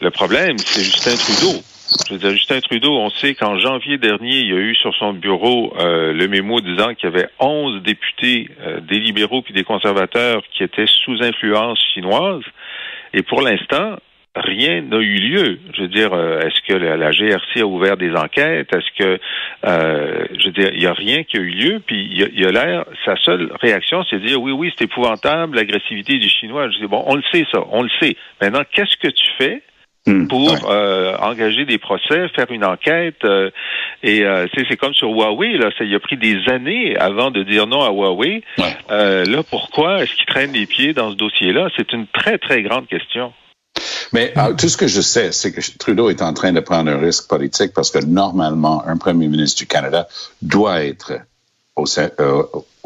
Le 0.00 0.10
problème, 0.10 0.58
c'est 0.58 0.82
Justin 0.82 1.14
Trudeau. 1.14 1.62
Je 2.08 2.14
veux 2.14 2.18
dire, 2.18 2.30
Justin 2.30 2.60
Trudeau, 2.60 2.90
on 2.98 3.08
sait 3.10 3.34
qu'en 3.34 3.56
janvier 3.56 3.98
dernier, 3.98 4.38
il 4.38 4.48
y 4.48 4.52
a 4.52 4.58
eu 4.58 4.74
sur 4.74 4.92
son 4.96 5.12
bureau 5.12 5.72
euh, 5.78 6.12
le 6.12 6.26
mémo 6.26 6.60
disant 6.60 6.92
qu'il 6.94 7.08
y 7.08 7.12
avait 7.12 7.28
11 7.38 7.82
députés, 7.82 8.50
euh, 8.62 8.80
des 8.80 8.98
libéraux 8.98 9.42
puis 9.42 9.54
des 9.54 9.62
conservateurs, 9.62 10.42
qui 10.52 10.64
étaient 10.64 10.88
sous 11.04 11.22
influence 11.22 11.78
chinoise. 11.94 12.42
Et 13.12 13.22
pour 13.22 13.42
l'instant, 13.42 13.96
rien 14.36 14.82
n'a 14.82 14.98
eu 14.98 15.16
lieu. 15.16 15.58
Je 15.74 15.82
veux 15.82 15.88
dire, 15.88 16.12
euh, 16.12 16.40
est-ce 16.40 16.60
que 16.66 16.74
la, 16.74 17.10
GRC 17.10 17.60
a 17.60 17.66
ouvert 17.66 17.96
des 17.96 18.12
enquêtes? 18.12 18.68
Est-ce 18.74 18.98
que, 18.98 19.20
euh, 19.66 20.24
je 20.38 20.46
veux 20.46 20.52
dire, 20.52 20.70
il 20.72 20.80
n'y 20.80 20.86
a 20.86 20.92
rien 20.92 21.22
qui 21.22 21.36
a 21.36 21.40
eu 21.40 21.50
lieu? 21.50 21.82
Puis 21.84 22.08
il 22.10 22.40
y 22.40 22.44
a, 22.44 22.50
l'air, 22.50 22.84
sa 23.04 23.16
seule 23.16 23.52
réaction, 23.60 24.04
c'est 24.08 24.16
de 24.18 24.26
dire 24.26 24.42
oui, 24.42 24.52
oui, 24.52 24.72
c'est 24.76 24.84
épouvantable, 24.84 25.56
l'agressivité 25.56 26.18
du 26.18 26.28
Chinois. 26.28 26.68
Je 26.70 26.78
dis 26.78 26.86
bon, 26.86 27.04
on 27.06 27.14
le 27.14 27.22
sait 27.32 27.46
ça, 27.52 27.60
on 27.70 27.82
le 27.82 27.90
sait. 28.00 28.16
Maintenant, 28.40 28.62
qu'est-ce 28.72 28.96
que 28.96 29.08
tu 29.08 29.26
fais? 29.38 29.62
Hmm. 30.06 30.28
pour 30.28 30.70
euh, 30.70 31.16
engager 31.16 31.64
des 31.64 31.78
procès, 31.78 32.28
faire 32.36 32.50
une 32.50 32.62
enquête. 32.62 33.26
et 34.02 34.22
c'est 34.54 34.76
comme 34.76 34.92
sur 34.92 35.08
Huawei, 35.08 35.56
là, 35.56 35.70
ça 35.78 35.84
il 35.84 35.94
a 35.94 35.98
pris 35.98 36.18
des 36.18 36.46
années 36.50 36.94
avant 36.98 37.30
de 37.30 37.42
dire 37.42 37.66
non 37.66 37.80
à 37.80 37.88
Huawei. 37.88 38.42
là, 38.90 39.42
pourquoi 39.48 40.02
est-ce 40.02 40.14
qu'il 40.14 40.26
traîne 40.26 40.52
les 40.52 40.66
pieds 40.66 40.92
dans 40.92 41.10
ce 41.10 41.16
dossier-là? 41.16 41.70
C'est 41.74 41.90
une 41.94 42.06
très, 42.08 42.36
très 42.36 42.60
grande 42.60 42.86
question. 42.86 43.32
Mais 44.14 44.32
ah, 44.36 44.52
tout 44.56 44.68
ce 44.68 44.76
que 44.76 44.86
je 44.86 45.00
sais, 45.00 45.32
c'est 45.32 45.50
que 45.50 45.60
Trudeau 45.76 46.08
est 46.08 46.22
en 46.22 46.32
train 46.32 46.52
de 46.52 46.60
prendre 46.60 46.88
un 46.88 46.98
risque 46.98 47.26
politique 47.26 47.72
parce 47.74 47.90
que 47.90 47.98
normalement, 47.98 48.86
un 48.86 48.96
premier 48.96 49.26
ministre 49.26 49.58
du 49.58 49.66
Canada 49.66 50.06
doit 50.40 50.84
être 50.84 51.14
au, 51.74 51.84
euh, 51.98 52.42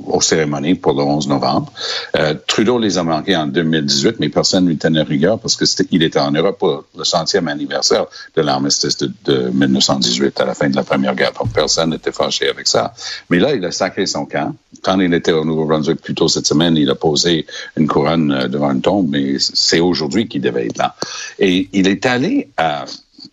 aux 0.07 0.21
cérémonies 0.23 0.75
pour 0.75 0.95
le 0.95 1.03
11 1.03 1.29
novembre. 1.29 1.71
Euh, 2.17 2.35
Trudeau 2.47 2.79
les 2.79 2.97
a 2.97 3.03
manqués 3.03 3.37
en 3.37 3.47
2018, 3.47 4.17
mais 4.21 4.31
personne 4.31 4.65
ne 4.65 4.71
lui 4.71 4.79
tenait 4.79 5.03
rigueur 5.03 5.39
parce 5.39 5.57
que 5.57 5.67
il 5.91 6.03
était 6.03 6.19
en 6.19 6.31
Europe 6.31 6.59
pour 6.59 6.85
le 6.97 7.05
centième 7.05 7.49
anniversaire 7.49 8.07
de 8.35 8.41
l'armistice 8.41 8.97
de, 8.97 9.13
de, 9.27 9.51
1918 9.51 10.41
à 10.41 10.47
la 10.47 10.55
fin 10.55 10.71
de 10.71 10.77
la 10.77 10.85
Première 10.85 11.15
Guerre. 11.15 11.33
Donc 11.33 11.53
personne 11.53 11.91
n'était 11.91 12.13
fâché 12.13 12.49
avec 12.49 12.67
ça. 12.67 12.95
Mais 13.29 13.39
là, 13.39 13.55
il 13.55 13.63
a 13.67 13.71
sacré 13.71 14.07
son 14.07 14.25
camp. 14.25 14.55
Quand 14.83 14.99
il 15.01 15.13
était 15.15 15.33
au 15.33 15.45
Nouveau-Brunswick 15.45 16.01
plus 16.01 16.15
tôt 16.15 16.29
cette 16.29 16.47
semaine, 16.47 16.77
il 16.77 16.91
a 16.91 16.95
posé 16.95 17.47
une 17.77 17.87
couronne 17.87 18.33
euh, 18.33 18.49
devant 18.49 18.71
une 18.73 18.81
tombe, 18.81 19.09
mais 19.11 19.37
c'est 19.39 19.81
aujourd'hui 19.81 20.29
qu'il 20.29 20.41
devait 20.41 20.67
être 20.67 20.79
là. 20.79 20.95
Et 21.39 21.69
il 21.73 21.89
est 21.89 22.07
allé 22.07 22.49
à 22.57 22.85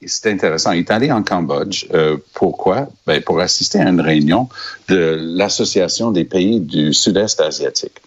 c'est 0.07 0.31
intéressant. 0.31 0.71
Il 0.71 0.79
est 0.79 0.91
allé 0.91 1.12
en 1.12 1.24
Cambodge. 1.24 1.85
Euh, 1.93 2.17
pourquoi? 2.33 2.88
Ben, 3.07 3.21
pour 3.21 3.39
assister 3.39 3.79
à 3.79 3.89
une 3.89 4.01
réunion 4.01 4.50
de 4.88 5.17
l'Association 5.19 6.12
des 6.12 6.25
pays 6.25 6.59
du 6.59 6.93
Sud-Est 6.93 7.39
asiatique. 7.39 8.01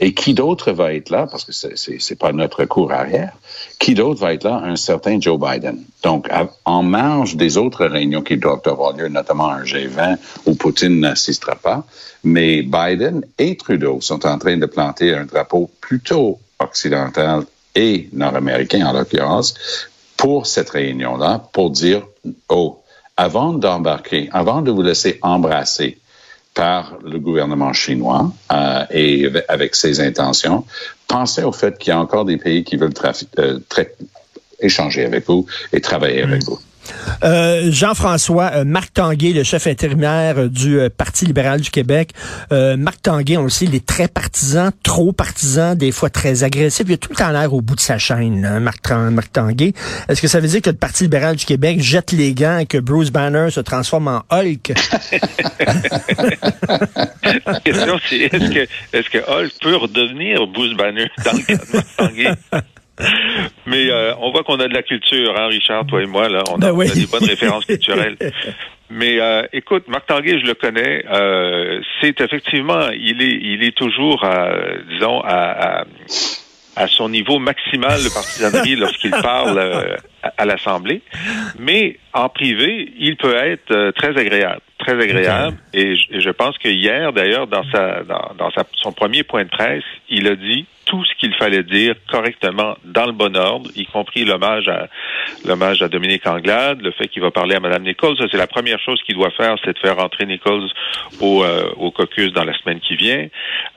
Et 0.00 0.14
qui 0.14 0.34
d'autre 0.34 0.72
va 0.72 0.92
être 0.94 1.10
là, 1.10 1.26
parce 1.30 1.44
que 1.44 1.52
c'est 1.52 2.18
pas 2.18 2.32
notre 2.32 2.64
cours 2.64 2.92
arrière, 2.92 3.32
qui 3.78 3.94
d'autre 3.94 4.20
va 4.20 4.34
être 4.34 4.44
là? 4.44 4.60
Un 4.64 4.76
certain 4.76 5.20
Joe 5.20 5.38
Biden. 5.38 5.78
Donc, 6.02 6.28
en 6.64 6.82
marge 6.82 7.36
des 7.36 7.56
autres 7.56 7.86
réunions 7.86 8.22
qui 8.22 8.36
doivent 8.36 8.62
avoir 8.66 8.96
lieu, 8.96 9.08
notamment 9.08 9.48
un 9.48 9.62
G20 9.62 10.16
où 10.46 10.54
Poutine 10.54 11.00
n'assistera 11.00 11.54
pas, 11.54 11.84
mais 12.24 12.62
Biden 12.62 13.24
et 13.38 13.56
Trudeau 13.56 14.00
sont 14.00 14.26
en 14.26 14.38
train 14.38 14.56
de 14.56 14.66
planter 14.66 15.14
un 15.14 15.24
drapeau 15.24 15.70
plutôt 15.80 16.38
occidental 16.58 17.44
et 17.74 18.08
nord-américain 18.12 18.86
en 18.86 18.92
l'occurrence, 18.92 19.54
pour 20.22 20.46
cette 20.46 20.70
réunion-là 20.70 21.48
pour 21.52 21.70
dire, 21.70 22.06
oh, 22.48 22.80
avant 23.16 23.54
d'embarquer, 23.54 24.28
avant 24.32 24.62
de 24.62 24.70
vous 24.70 24.82
laisser 24.82 25.18
embrasser 25.20 25.98
par 26.54 26.96
le 27.04 27.18
gouvernement 27.18 27.72
chinois 27.72 28.32
euh, 28.52 28.84
et 28.92 29.28
avec 29.48 29.74
ses 29.74 29.98
intentions, 29.98 30.64
pensez 31.08 31.42
au 31.42 31.50
fait 31.50 31.76
qu'il 31.76 31.88
y 31.88 31.92
a 31.92 31.98
encore 31.98 32.24
des 32.24 32.36
pays 32.36 32.62
qui 32.62 32.76
veulent 32.76 32.94
euh, 33.40 33.58
échanger 34.60 35.04
avec 35.04 35.26
vous 35.26 35.44
et 35.72 35.80
travailler 35.80 36.22
avec 36.22 36.44
vous. 36.44 36.60
Euh, 37.24 37.70
Jean-François, 37.70 38.50
euh, 38.54 38.64
Marc 38.64 38.94
Tanguay, 38.94 39.32
le 39.32 39.44
chef 39.44 39.66
intérimaire 39.66 40.38
euh, 40.38 40.48
du 40.48 40.78
Parti 40.96 41.24
libéral 41.24 41.60
du 41.60 41.70
Québec. 41.70 42.10
Marc 42.50 43.02
Tanguay, 43.02 43.36
on 43.36 43.44
le 43.44 43.50
sait, 43.50 43.66
il 43.66 43.74
est 43.74 43.86
très 43.86 44.08
partisan, 44.08 44.70
trop 44.82 45.12
partisan, 45.12 45.74
des 45.74 45.92
fois 45.92 46.10
très 46.10 46.44
agressif. 46.44 46.84
Il 46.88 46.94
a 46.94 46.96
tout 46.96 47.10
le 47.10 47.16
temps 47.16 47.30
l'air 47.30 47.52
au 47.52 47.60
bout 47.60 47.74
de 47.74 47.80
sa 47.80 47.98
chaîne, 47.98 48.44
hein, 48.44 48.60
Marc, 48.60 48.90
Marc 48.90 49.32
Tanguay. 49.32 49.72
Est-ce 50.08 50.20
que 50.20 50.28
ça 50.28 50.40
veut 50.40 50.48
dire 50.48 50.62
que 50.62 50.70
le 50.70 50.76
Parti 50.76 51.04
libéral 51.04 51.36
du 51.36 51.44
Québec 51.44 51.80
jette 51.80 52.12
les 52.12 52.34
gants 52.34 52.58
et 52.58 52.66
que 52.66 52.78
Bruce 52.78 53.10
Banner 53.10 53.50
se 53.50 53.60
transforme 53.60 54.08
en 54.08 54.22
Hulk? 54.30 54.72
La 57.46 57.60
question, 57.60 57.98
c'est 58.08 58.16
est-ce 58.92 59.10
que, 59.10 59.18
Hulk 59.18 59.52
peut 59.60 59.76
redevenir 59.76 60.46
Bruce 60.46 60.74
Banner 60.74 61.10
dans 61.24 61.32
le 61.32 61.42
cas 61.42 61.56
de 61.56 61.72
Marc 61.72 61.96
Tanguay? 61.96 62.32
Mais 63.66 63.90
euh, 63.90 64.14
on 64.20 64.30
voit 64.32 64.42
qu'on 64.44 64.60
a 64.60 64.68
de 64.68 64.74
la 64.74 64.82
culture, 64.82 65.34
hein, 65.38 65.46
Richard, 65.46 65.86
toi 65.86 66.02
et 66.02 66.06
moi, 66.06 66.28
là. 66.28 66.42
On, 66.50 66.60
a, 66.60 66.72
ben 66.72 66.88
des 66.92 67.06
bonnes 67.06 67.24
références 67.24 67.64
culturelles. 67.64 68.16
Mais 68.90 69.18
euh, 69.20 69.46
écoute, 69.52 69.88
Marc 69.88 70.06
Tanguay, 70.06 70.38
je 70.38 70.46
le 70.46 70.54
connais. 70.54 71.04
Euh, 71.10 71.80
c'est 72.00 72.20
effectivement, 72.20 72.90
il 72.90 73.22
est, 73.22 73.38
il 73.40 73.64
est 73.64 73.74
toujours, 73.74 74.26
disons, 74.90 75.22
à, 75.24 75.84
à, 76.76 76.86
son 76.88 77.08
niveau 77.08 77.38
maximal 77.38 78.02
de 78.02 78.12
partisanerie 78.12 78.76
lorsqu'il 78.76 79.10
parle 79.10 79.96
à, 80.22 80.44
l'Assemblée. 80.44 81.02
Mais 81.58 81.98
en 82.12 82.28
privé, 82.28 82.92
il 82.98 83.16
peut 83.16 83.34
être 83.34 83.90
très 83.92 84.16
agréable, 84.18 84.60
très 84.78 85.00
agréable. 85.00 85.56
Et, 85.72 85.96
je 85.96 86.30
pense 86.30 86.58
que 86.58 86.68
hier, 86.68 87.12
d'ailleurs, 87.12 87.46
dans 87.46 87.64
sa, 87.70 88.02
dans, 88.04 88.32
dans 88.38 88.50
sa, 88.50 88.64
son 88.76 88.92
premier 88.92 89.22
point 89.22 89.44
de 89.44 89.50
presse, 89.50 89.84
il 90.08 90.26
a 90.28 90.36
dit 90.36 90.66
tout 90.86 91.04
ce 91.04 91.14
qu'il 91.18 91.34
fallait 91.34 91.62
dire 91.62 91.94
correctement 92.10 92.76
dans 92.84 93.06
le 93.06 93.12
bon 93.12 93.36
ordre, 93.36 93.70
y 93.76 93.86
compris 93.86 94.24
l'hommage 94.24 94.68
à 94.68 94.88
l'hommage 95.44 95.80
à 95.82 95.88
Dominique 95.88 96.26
Anglade, 96.26 96.82
le 96.82 96.90
fait 96.90 97.08
qu'il 97.08 97.22
va 97.22 97.30
parler 97.30 97.54
à 97.54 97.60
Mme 97.60 97.84
Nichols. 97.84 98.16
C'est 98.30 98.36
la 98.36 98.46
première 98.46 98.78
chose 98.80 99.00
qu'il 99.04 99.14
doit 99.14 99.30
faire, 99.30 99.56
c'est 99.64 99.72
de 99.72 99.78
faire 99.78 99.96
rentrer 99.96 100.26
Nichols 100.26 100.68
au, 101.20 101.44
euh, 101.44 101.70
au 101.76 101.90
caucus 101.90 102.32
dans 102.32 102.44
la 102.44 102.56
semaine 102.58 102.80
qui 102.80 102.96
vient. 102.96 103.26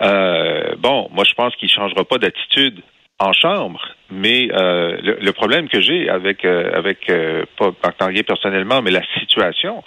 Euh, 0.01 0.75
bon, 0.77 1.07
moi, 1.13 1.23
je 1.23 1.33
pense 1.33 1.55
qu'il 1.55 1.69
changera 1.69 2.03
pas 2.03 2.17
d'attitude 2.17 2.81
en 3.19 3.31
chambre, 3.31 3.81
mais 4.11 4.49
euh, 4.51 4.97
le, 5.01 5.31
problème 5.31 5.69
que 5.69 5.79
j'ai 5.79 6.09
avec 6.09 6.43
avec 6.43 7.11
pas 7.57 7.71
Marc 7.83 8.23
personnellement, 8.25 8.81
mais 8.81 8.91
la 8.91 9.03
situation, 9.19 9.83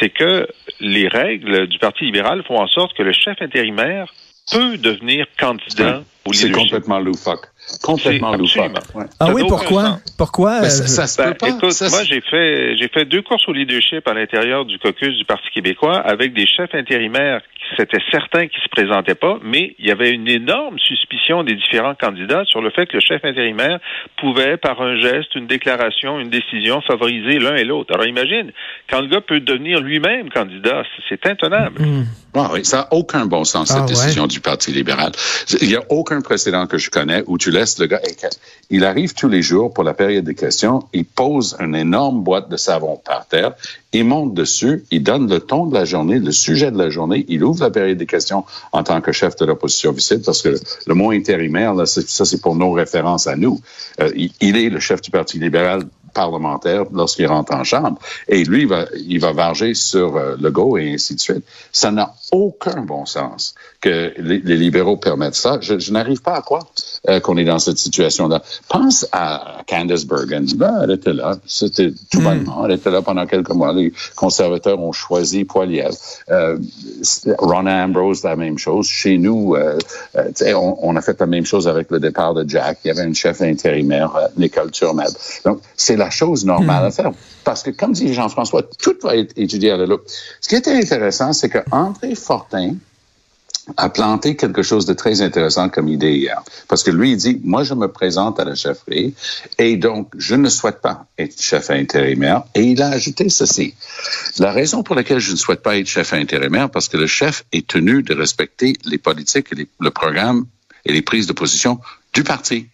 c'est 0.00 0.08
que 0.08 0.48
les 0.80 1.08
règles 1.08 1.66
du 1.66 1.78
Parti 1.78 2.04
libéral 2.04 2.42
font 2.44 2.58
en 2.58 2.66
sorte 2.66 2.96
que 2.96 3.02
le 3.02 3.12
chef 3.12 3.40
intérimaire 3.42 4.12
peut 4.50 4.78
devenir 4.78 5.26
candidat 5.38 6.02
au 6.24 6.32
C'est 6.32 6.50
complètement 6.50 6.98
loufoque. 6.98 7.46
Complètement 7.82 8.34
loufoque. 8.36 8.72
Ah 9.20 9.32
oui, 9.32 9.42
pourquoi? 9.48 9.98
Pourquoi? 10.18 10.60
Ben, 10.60 10.70
ça, 10.70 11.06
se 11.06 11.16
peut 11.16 11.30
ben, 11.30 11.34
pas. 11.34 11.48
Écoute, 11.48 11.82
moi, 11.90 12.04
j'ai 12.04 12.20
fait, 12.20 12.76
j'ai 12.76 12.88
fait 12.88 13.04
deux 13.04 13.22
courses 13.22 13.48
au 13.48 13.52
leadership 13.52 14.06
à 14.06 14.14
l'intérieur 14.14 14.64
du 14.64 14.78
caucus 14.78 15.16
du 15.16 15.24
Parti 15.24 15.48
québécois 15.52 15.98
avec 15.98 16.34
des 16.34 16.46
chefs 16.46 16.74
intérimaires 16.74 17.42
c'était 17.78 17.98
certain 18.10 18.48
qu'ils 18.48 18.62
se 18.62 18.68
présentaient 18.68 19.14
pas, 19.14 19.38
mais 19.42 19.74
il 19.78 19.86
y 19.86 19.90
avait 19.90 20.10
une 20.10 20.28
énorme 20.28 20.78
suspicion 20.78 21.42
des 21.42 21.54
différents 21.54 21.94
candidats 21.94 22.44
sur 22.44 22.60
le 22.60 22.70
fait 22.70 22.86
que 22.86 22.94
le 22.94 23.00
chef 23.00 23.24
intérimaire 23.24 23.78
pouvait, 24.18 24.56
par 24.56 24.80
un 24.82 24.98
geste, 25.00 25.34
une 25.34 25.46
déclaration, 25.46 26.20
une 26.20 26.30
décision, 26.30 26.80
favoriser 26.82 27.38
l'un 27.38 27.56
et 27.56 27.64
l'autre. 27.64 27.94
Alors 27.94 28.06
imagine, 28.06 28.52
quand 28.90 29.00
le 29.00 29.08
gars 29.08 29.20
peut 29.20 29.40
devenir 29.40 29.80
lui-même 29.80 30.28
candidat, 30.30 30.82
c'est 31.08 31.26
intenable. 31.26 31.80
Mm. 31.80 32.04
oui, 32.52 32.64
ça 32.64 32.78
n'a 32.78 32.88
aucun 32.90 33.26
bon 33.26 33.44
sens, 33.44 33.68
cette 33.68 33.82
ah, 33.82 33.86
décision 33.86 34.26
du 34.26 34.40
Parti 34.40 34.72
libéral. 34.72 35.12
Il 35.60 35.68
n'y 35.68 35.76
a 35.76 35.82
aucun 35.88 36.20
précédent 36.20 36.66
que 36.66 36.78
je 36.78 36.90
connais 36.90 37.22
où 37.26 37.38
tu 37.38 37.50
laisses 37.50 37.61
le 37.78 37.86
gars. 37.86 38.00
Il 38.70 38.84
arrive 38.84 39.14
tous 39.14 39.28
les 39.28 39.42
jours 39.42 39.72
pour 39.72 39.84
la 39.84 39.94
période 39.94 40.24
de 40.24 40.32
questions. 40.32 40.84
Il 40.92 41.04
pose 41.04 41.56
une 41.60 41.74
énorme 41.74 42.22
boîte 42.22 42.48
de 42.48 42.56
savon 42.56 43.00
par 43.04 43.26
terre. 43.26 43.54
Il 43.92 44.04
monte 44.04 44.34
dessus. 44.34 44.84
Il 44.90 45.02
donne 45.02 45.28
le 45.28 45.40
ton 45.40 45.66
de 45.66 45.74
la 45.74 45.84
journée, 45.84 46.18
le 46.18 46.32
sujet 46.32 46.70
de 46.70 46.78
la 46.78 46.90
journée. 46.90 47.24
Il 47.28 47.44
ouvre 47.44 47.62
la 47.62 47.70
période 47.70 47.98
de 47.98 48.04
questions 48.04 48.44
en 48.72 48.82
tant 48.82 49.00
que 49.00 49.12
chef 49.12 49.36
de 49.36 49.44
l'opposition 49.44 49.90
officielle 49.90 50.22
parce 50.24 50.42
que 50.42 50.54
le, 50.86 50.94
mot 50.94 51.10
intérimaire, 51.10 51.74
là, 51.74 51.86
ça, 51.86 52.24
c'est 52.24 52.40
pour 52.40 52.56
nos 52.56 52.72
références 52.72 53.26
à 53.26 53.36
nous. 53.36 53.60
Euh, 54.00 54.10
il 54.40 54.56
est 54.56 54.68
le 54.68 54.80
chef 54.80 55.00
du 55.02 55.10
Parti 55.10 55.38
libéral 55.38 55.84
parlementaire 56.12 56.84
lorsqu'il 56.92 57.26
rentre 57.26 57.54
en 57.54 57.64
chambre. 57.64 57.98
Et 58.28 58.44
lui, 58.44 58.62
il 58.62 58.68
va, 58.68 58.86
il 58.94 59.20
va 59.20 59.32
varger 59.32 59.74
sur 59.74 60.16
euh, 60.16 60.36
le 60.40 60.50
go 60.50 60.76
et 60.76 60.94
ainsi 60.94 61.14
de 61.14 61.20
suite. 61.20 61.44
Ça 61.72 61.90
n'a 61.90 62.14
aucun 62.30 62.82
bon 62.82 63.06
sens 63.06 63.54
que 63.80 64.12
les, 64.18 64.38
libéraux 64.38 64.96
permettent 64.96 65.34
ça. 65.34 65.58
Je, 65.60 65.92
n'arrive 65.92 66.22
pas 66.22 66.36
à 66.36 66.42
croire 66.42 66.66
euh, 67.08 67.20
qu'on 67.20 67.36
dans 67.44 67.58
cette 67.58 67.78
situation-là. 67.78 68.42
Pense 68.68 69.06
à 69.12 69.62
Candace 69.68 70.04
Bergen. 70.04 70.46
Ben, 70.56 70.80
elle 70.82 70.92
était 70.92 71.12
là. 71.12 71.36
C'était 71.46 71.92
tout 72.10 72.20
mm. 72.20 72.24
bonnement. 72.24 72.66
Elle 72.66 72.72
était 72.72 72.90
là 72.90 73.02
pendant 73.02 73.26
quelques 73.26 73.50
mois. 73.50 73.72
Les 73.72 73.92
conservateurs 74.16 74.80
ont 74.80 74.92
choisi 74.92 75.44
Poilievre. 75.44 75.94
Euh, 76.30 76.58
Ron 77.38 77.66
Ambrose, 77.66 78.22
la 78.22 78.36
même 78.36 78.58
chose. 78.58 78.86
Chez 78.86 79.18
nous, 79.18 79.54
euh, 79.54 79.78
euh 80.16 80.30
on, 80.54 80.78
on, 80.82 80.96
a 80.96 81.02
fait 81.02 81.18
la 81.20 81.26
même 81.26 81.46
chose 81.46 81.66
avec 81.68 81.90
le 81.90 82.00
départ 82.00 82.34
de 82.34 82.48
Jack. 82.48 82.78
Il 82.84 82.88
y 82.88 82.90
avait 82.90 83.04
une 83.04 83.14
chef 83.14 83.40
intérimaire, 83.40 84.12
Nicole 84.36 84.70
Turmed. 84.70 85.10
Donc, 85.44 85.60
c'est 85.76 85.96
la 85.96 86.10
chose 86.10 86.44
normale 86.44 86.84
à 86.84 86.88
hmm. 86.88 86.92
faire. 86.92 87.12
Parce 87.44 87.62
que, 87.62 87.70
comme 87.70 87.92
dit 87.92 88.12
Jean-François, 88.12 88.62
tout 88.62 88.96
va 89.02 89.16
être 89.16 89.32
étudié 89.36 89.70
à 89.72 89.76
la 89.76 89.86
loupe. 89.86 90.02
Ce 90.40 90.48
qui 90.48 90.56
était 90.56 90.76
intéressant, 90.76 91.32
c'est 91.32 91.48
que 91.48 91.58
André 91.70 92.14
Fortin 92.14 92.74
a 93.76 93.88
planté 93.88 94.36
quelque 94.36 94.62
chose 94.62 94.86
de 94.86 94.92
très 94.92 95.22
intéressant 95.22 95.68
comme 95.68 95.88
idée 95.88 96.14
hier. 96.14 96.42
Parce 96.68 96.82
que 96.82 96.90
lui, 96.90 97.12
il 97.12 97.16
dit, 97.16 97.40
moi, 97.44 97.62
je 97.62 97.74
me 97.74 97.88
présente 97.88 98.40
à 98.40 98.44
la 98.44 98.54
chefferie 98.54 99.14
et 99.58 99.76
donc, 99.76 100.10
je 100.16 100.34
ne 100.34 100.48
souhaite 100.48 100.80
pas 100.80 101.06
être 101.18 101.40
chef 101.40 101.70
intérimaire. 101.70 102.44
Et 102.54 102.62
il 102.62 102.82
a 102.82 102.88
ajouté 102.88 103.28
ceci. 103.28 103.74
La 104.38 104.52
raison 104.52 104.82
pour 104.82 104.96
laquelle 104.96 105.20
je 105.20 105.32
ne 105.32 105.36
souhaite 105.36 105.62
pas 105.62 105.76
être 105.78 105.86
chef 105.86 106.12
intérimaire, 106.12 106.70
parce 106.70 106.88
que 106.88 106.96
le 106.96 107.06
chef 107.06 107.44
est 107.52 107.66
tenu 107.66 108.02
de 108.02 108.14
respecter 108.14 108.74
les 108.84 108.98
politiques 108.98 109.52
et 109.52 109.68
le 109.78 109.90
programme 109.90 110.46
et 110.84 110.92
les 110.92 111.02
prises 111.02 111.26
de 111.26 111.32
position 111.32 111.78
du 112.12 112.24
parti. 112.24 112.66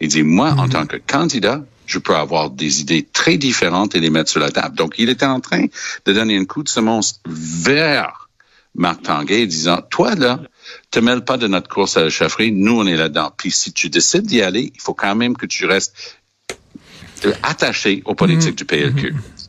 Il 0.00 0.08
dit, 0.08 0.22
moi, 0.22 0.52
en 0.52 0.64
mhm. 0.64 0.70
tant 0.70 0.86
que 0.86 0.96
candidat, 0.96 1.62
je 1.86 1.98
peux 1.98 2.14
avoir 2.14 2.50
des 2.50 2.80
idées 2.80 3.06
très 3.12 3.36
différentes 3.36 3.96
et 3.96 4.00
les 4.00 4.10
mettre 4.10 4.30
sur 4.30 4.40
la 4.40 4.50
table. 4.50 4.76
Donc, 4.76 4.94
il 4.98 5.08
était 5.10 5.26
en 5.26 5.40
train 5.40 5.66
de 6.06 6.12
donner 6.12 6.36
un 6.36 6.44
coup 6.44 6.62
de 6.62 6.68
semence 6.68 7.20
vers 7.26 8.19
Marc 8.74 9.02
Tanguay, 9.02 9.46
disant, 9.46 9.80
toi, 9.90 10.14
là, 10.14 10.40
te 10.90 11.00
mêles 11.00 11.24
pas 11.24 11.36
de 11.36 11.46
notre 11.46 11.68
course 11.68 11.96
à 11.96 12.02
la 12.02 12.10
chefferie, 12.10 12.52
nous, 12.52 12.78
on 12.78 12.86
est 12.86 12.96
là-dedans. 12.96 13.32
Puis 13.36 13.50
si 13.50 13.72
tu 13.72 13.90
décides 13.90 14.26
d'y 14.26 14.42
aller, 14.42 14.72
il 14.74 14.80
faut 14.80 14.94
quand 14.94 15.14
même 15.14 15.36
que 15.36 15.46
tu 15.46 15.66
restes 15.66 16.20
attaché 17.42 18.02
aux 18.04 18.14
politiques 18.14 18.56
du 18.56 18.64
PLQ. 18.64 19.14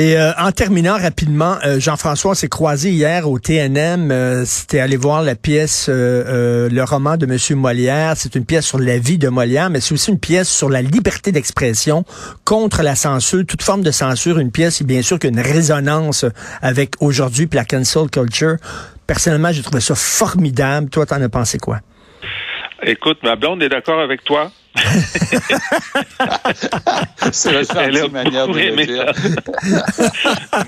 Et 0.00 0.16
euh, 0.16 0.32
en 0.38 0.50
terminant 0.50 0.96
rapidement, 0.96 1.56
euh, 1.62 1.78
Jean-François 1.78 2.34
s'est 2.34 2.48
croisé 2.48 2.88
hier 2.88 3.28
au 3.28 3.38
TNM. 3.38 4.10
Euh, 4.10 4.46
C'était 4.46 4.80
aller 4.80 4.96
voir 4.96 5.20
la 5.20 5.34
pièce, 5.34 5.90
le 5.90 6.82
roman 6.84 7.18
de 7.18 7.26
Monsieur 7.26 7.54
Molière. 7.54 8.14
C'est 8.16 8.34
une 8.34 8.46
pièce 8.46 8.64
sur 8.64 8.78
la 8.78 8.96
vie 8.96 9.18
de 9.18 9.28
Molière, 9.28 9.68
mais 9.68 9.80
c'est 9.80 9.92
aussi 9.92 10.10
une 10.10 10.18
pièce 10.18 10.48
sur 10.48 10.70
la 10.70 10.80
liberté 10.80 11.32
d'expression 11.32 12.06
contre 12.46 12.82
la 12.82 12.94
censure, 12.94 13.44
toute 13.46 13.62
forme 13.62 13.82
de 13.82 13.90
censure. 13.90 14.38
Une 14.38 14.50
pièce, 14.50 14.82
bien 14.82 15.02
sûr, 15.02 15.18
qu'une 15.18 15.38
résonance 15.38 16.24
avec 16.62 16.94
aujourd'hui 17.00 17.46
la 17.52 17.66
cancel 17.66 18.08
culture. 18.08 18.56
Personnellement, 19.06 19.52
j'ai 19.52 19.60
trouvé 19.60 19.82
ça 19.82 19.94
formidable. 19.94 20.88
Toi, 20.88 21.04
t'en 21.04 21.20
as 21.20 21.28
pensé 21.28 21.58
quoi? 21.58 21.80
Écoute, 22.82 23.18
ma 23.22 23.36
blonde 23.36 23.62
est 23.62 23.68
d'accord 23.68 24.00
avec 24.00 24.24
toi. 24.24 24.50
C'est 27.32 27.52
la 27.52 28.08
manière 28.08 28.48
de 28.48 28.58
le 28.58 28.86
dire. 28.86 29.12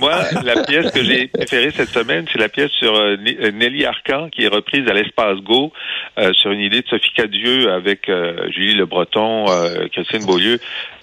Moi, 0.01 0.25
la 0.45 0.63
pièce 0.65 0.91
que 0.91 1.03
j'ai 1.05 1.29
préférée 1.29 1.71
cette 1.71 1.91
semaine, 1.91 2.27
c'est 2.33 2.39
la 2.39 2.49
pièce 2.49 2.71
sur 2.73 2.95
euh, 2.95 3.17
euh, 3.17 3.51
Nelly 3.53 3.85
Arcan, 3.85 4.29
qui 4.31 4.45
est 4.45 4.49
reprise 4.49 4.89
à 4.89 4.93
l'Espace 4.93 5.39
Go, 5.39 5.73
euh, 6.19 6.33
sur 6.35 6.51
une 6.51 6.61
idée 6.61 6.83
de 6.83 6.89
Sophie 6.89 7.13
Cadieux 7.15 7.71
avec 7.73 8.11
Julie 8.51 8.75
Le 8.75 8.87
Breton, 8.87 9.47
Christine 9.93 10.27
Beaulieu. 10.27 10.59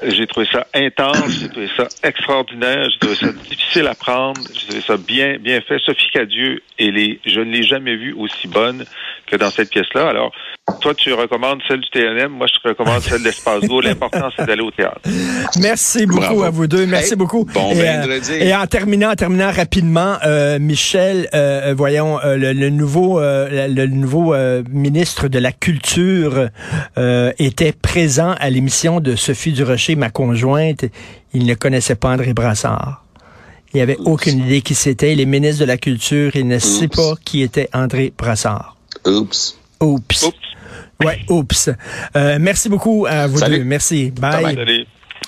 J'ai 0.06 0.28
trouvé 0.28 0.48
ça 0.52 0.68
intense, 0.74 1.40
j'ai 1.40 1.50
trouvé 1.50 1.70
ça 1.76 1.88
extraordinaire, 2.04 2.90
j'ai 2.90 3.00
trouvé 3.00 3.16
ça 3.16 3.32
difficile 3.32 3.88
à 3.88 3.96
prendre, 3.96 4.42
j'ai 4.54 4.68
trouvé 4.68 4.82
ça 4.82 4.98
bien, 4.98 5.38
bien 5.38 5.62
fait. 5.62 5.80
Sophie 5.80 6.10
Cadieux, 6.12 6.62
et 6.78 6.92
les, 6.92 7.20
je 7.26 7.40
ne 7.40 7.52
l'ai 7.52 7.64
jamais 7.64 7.96
vue 7.96 8.14
aussi 8.14 8.48
bonne 8.48 8.86
que 9.28 9.36
dans 9.36 9.50
cette 9.50 9.70
pièce-là. 9.70 10.08
Alors, 10.08 10.32
toi, 10.82 10.94
tu 10.94 11.14
recommandes 11.14 11.60
celle 11.68 11.82
du 11.82 11.90
TNM, 11.90 12.32
moi, 12.32 12.48
je 12.48 12.70
recommande 12.70 13.02
celle 13.02 13.20
de 13.20 13.26
l'Espace 13.26 13.62
Go. 13.64 13.82
L'important, 13.82 14.30
c'est 14.36 14.46
d'aller 14.46 14.62
au 14.62 14.72
théâtre. 14.72 15.02
Merci 15.60 16.06
beaucoup 16.06 16.44
à 16.44 16.50
vous 16.50 16.68
deux. 16.68 16.86
Merci 16.86 17.16
beaucoup. 17.16 17.46
Bon 17.46 17.72
et, 17.72 17.84
vendredi. 17.84 18.34
et 18.34 18.56
en 18.56 18.66
terminant, 18.68 19.12
en 19.12 19.16
terminant 19.16 19.52
rapidement, 19.52 20.18
euh, 20.26 20.60
Michel, 20.60 21.30
euh, 21.34 21.74
voyons, 21.76 22.20
euh, 22.24 22.36
le, 22.38 22.70
nouveau, 22.70 23.20
le 23.20 23.86
nouveau 23.88 24.36
ministre 24.70 25.28
de 25.28 25.40
la 25.40 25.52
Culture 25.52 26.50
était 26.98 27.72
présent 27.72 28.36
à 28.40 28.50
l'émission 28.50 29.00
de 29.00 29.16
Sophie 29.16 29.52
Durocher, 29.52 29.96
ma 29.96 30.10
conjointe. 30.10 30.86
Il 31.34 31.46
ne 31.46 31.54
connaissait 31.54 31.96
pas 31.96 32.10
André 32.10 32.34
Brassard. 32.34 33.04
Il 33.74 33.78
n'y 33.78 33.82
avait 33.82 33.98
aucune 34.00 34.40
idée 34.40 34.62
qui 34.62 34.74
c'était. 34.74 35.14
Il 35.14 35.22
est 35.22 35.26
ministre 35.26 35.62
de 35.62 35.66
la 35.66 35.78
Culture. 35.78 36.32
Il 36.36 36.48
ne 36.48 36.58
sait 36.58 36.88
pas 36.88 37.14
qui 37.24 37.44
était 37.44 37.70
André 37.74 38.12
Brassard. 38.18 38.76
Oups. 39.06 39.58
Oups. 39.80 40.24
Oups. 40.24 40.36
Ouais, 41.04 41.20
oups. 41.30 41.70
Euh, 42.16 42.38
merci 42.42 42.68
beaucoup 42.68 43.06
à 43.10 43.28
vous 43.28 43.40
deux. 43.40 43.64
Merci. 43.64 44.12
Bye. 44.12 44.86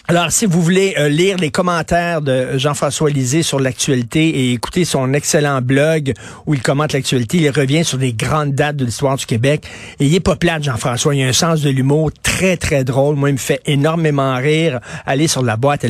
Alors, 0.07 0.31
si 0.31 0.45
vous 0.45 0.61
voulez 0.61 0.95
euh, 0.97 1.07
lire 1.07 1.37
les 1.37 1.51
commentaires 1.51 2.21
de 2.21 2.57
Jean-François 2.57 3.09
Lisée 3.09 3.43
sur 3.43 3.59
l'actualité 3.59 4.27
et 4.27 4.51
écouter 4.51 4.83
son 4.83 5.13
excellent 5.13 5.61
blog 5.61 6.13
où 6.45 6.53
il 6.53 6.61
commente 6.61 6.91
l'actualité, 6.91 7.37
il 7.37 7.49
revient 7.49 7.85
sur 7.85 7.97
des 7.97 8.11
grandes 8.11 8.53
dates 8.53 8.75
de 8.75 8.83
l'histoire 8.83 9.15
du 9.15 9.25
Québec. 9.25 9.65
Et 9.99 10.07
il 10.07 10.15
est 10.15 10.19
pas 10.19 10.35
plate, 10.35 10.63
Jean-François. 10.63 11.15
Il 11.15 11.23
a 11.23 11.27
un 11.27 11.33
sens 11.33 11.61
de 11.61 11.69
l'humour 11.69 12.11
très, 12.21 12.57
très 12.57 12.83
drôle. 12.83 13.15
Moi, 13.15 13.29
il 13.29 13.33
me 13.33 13.37
fait 13.37 13.61
énormément 13.65 14.35
rire. 14.35 14.81
Allez 15.05 15.27
sur 15.27 15.43
la 15.43 15.55
boîte 15.55 15.85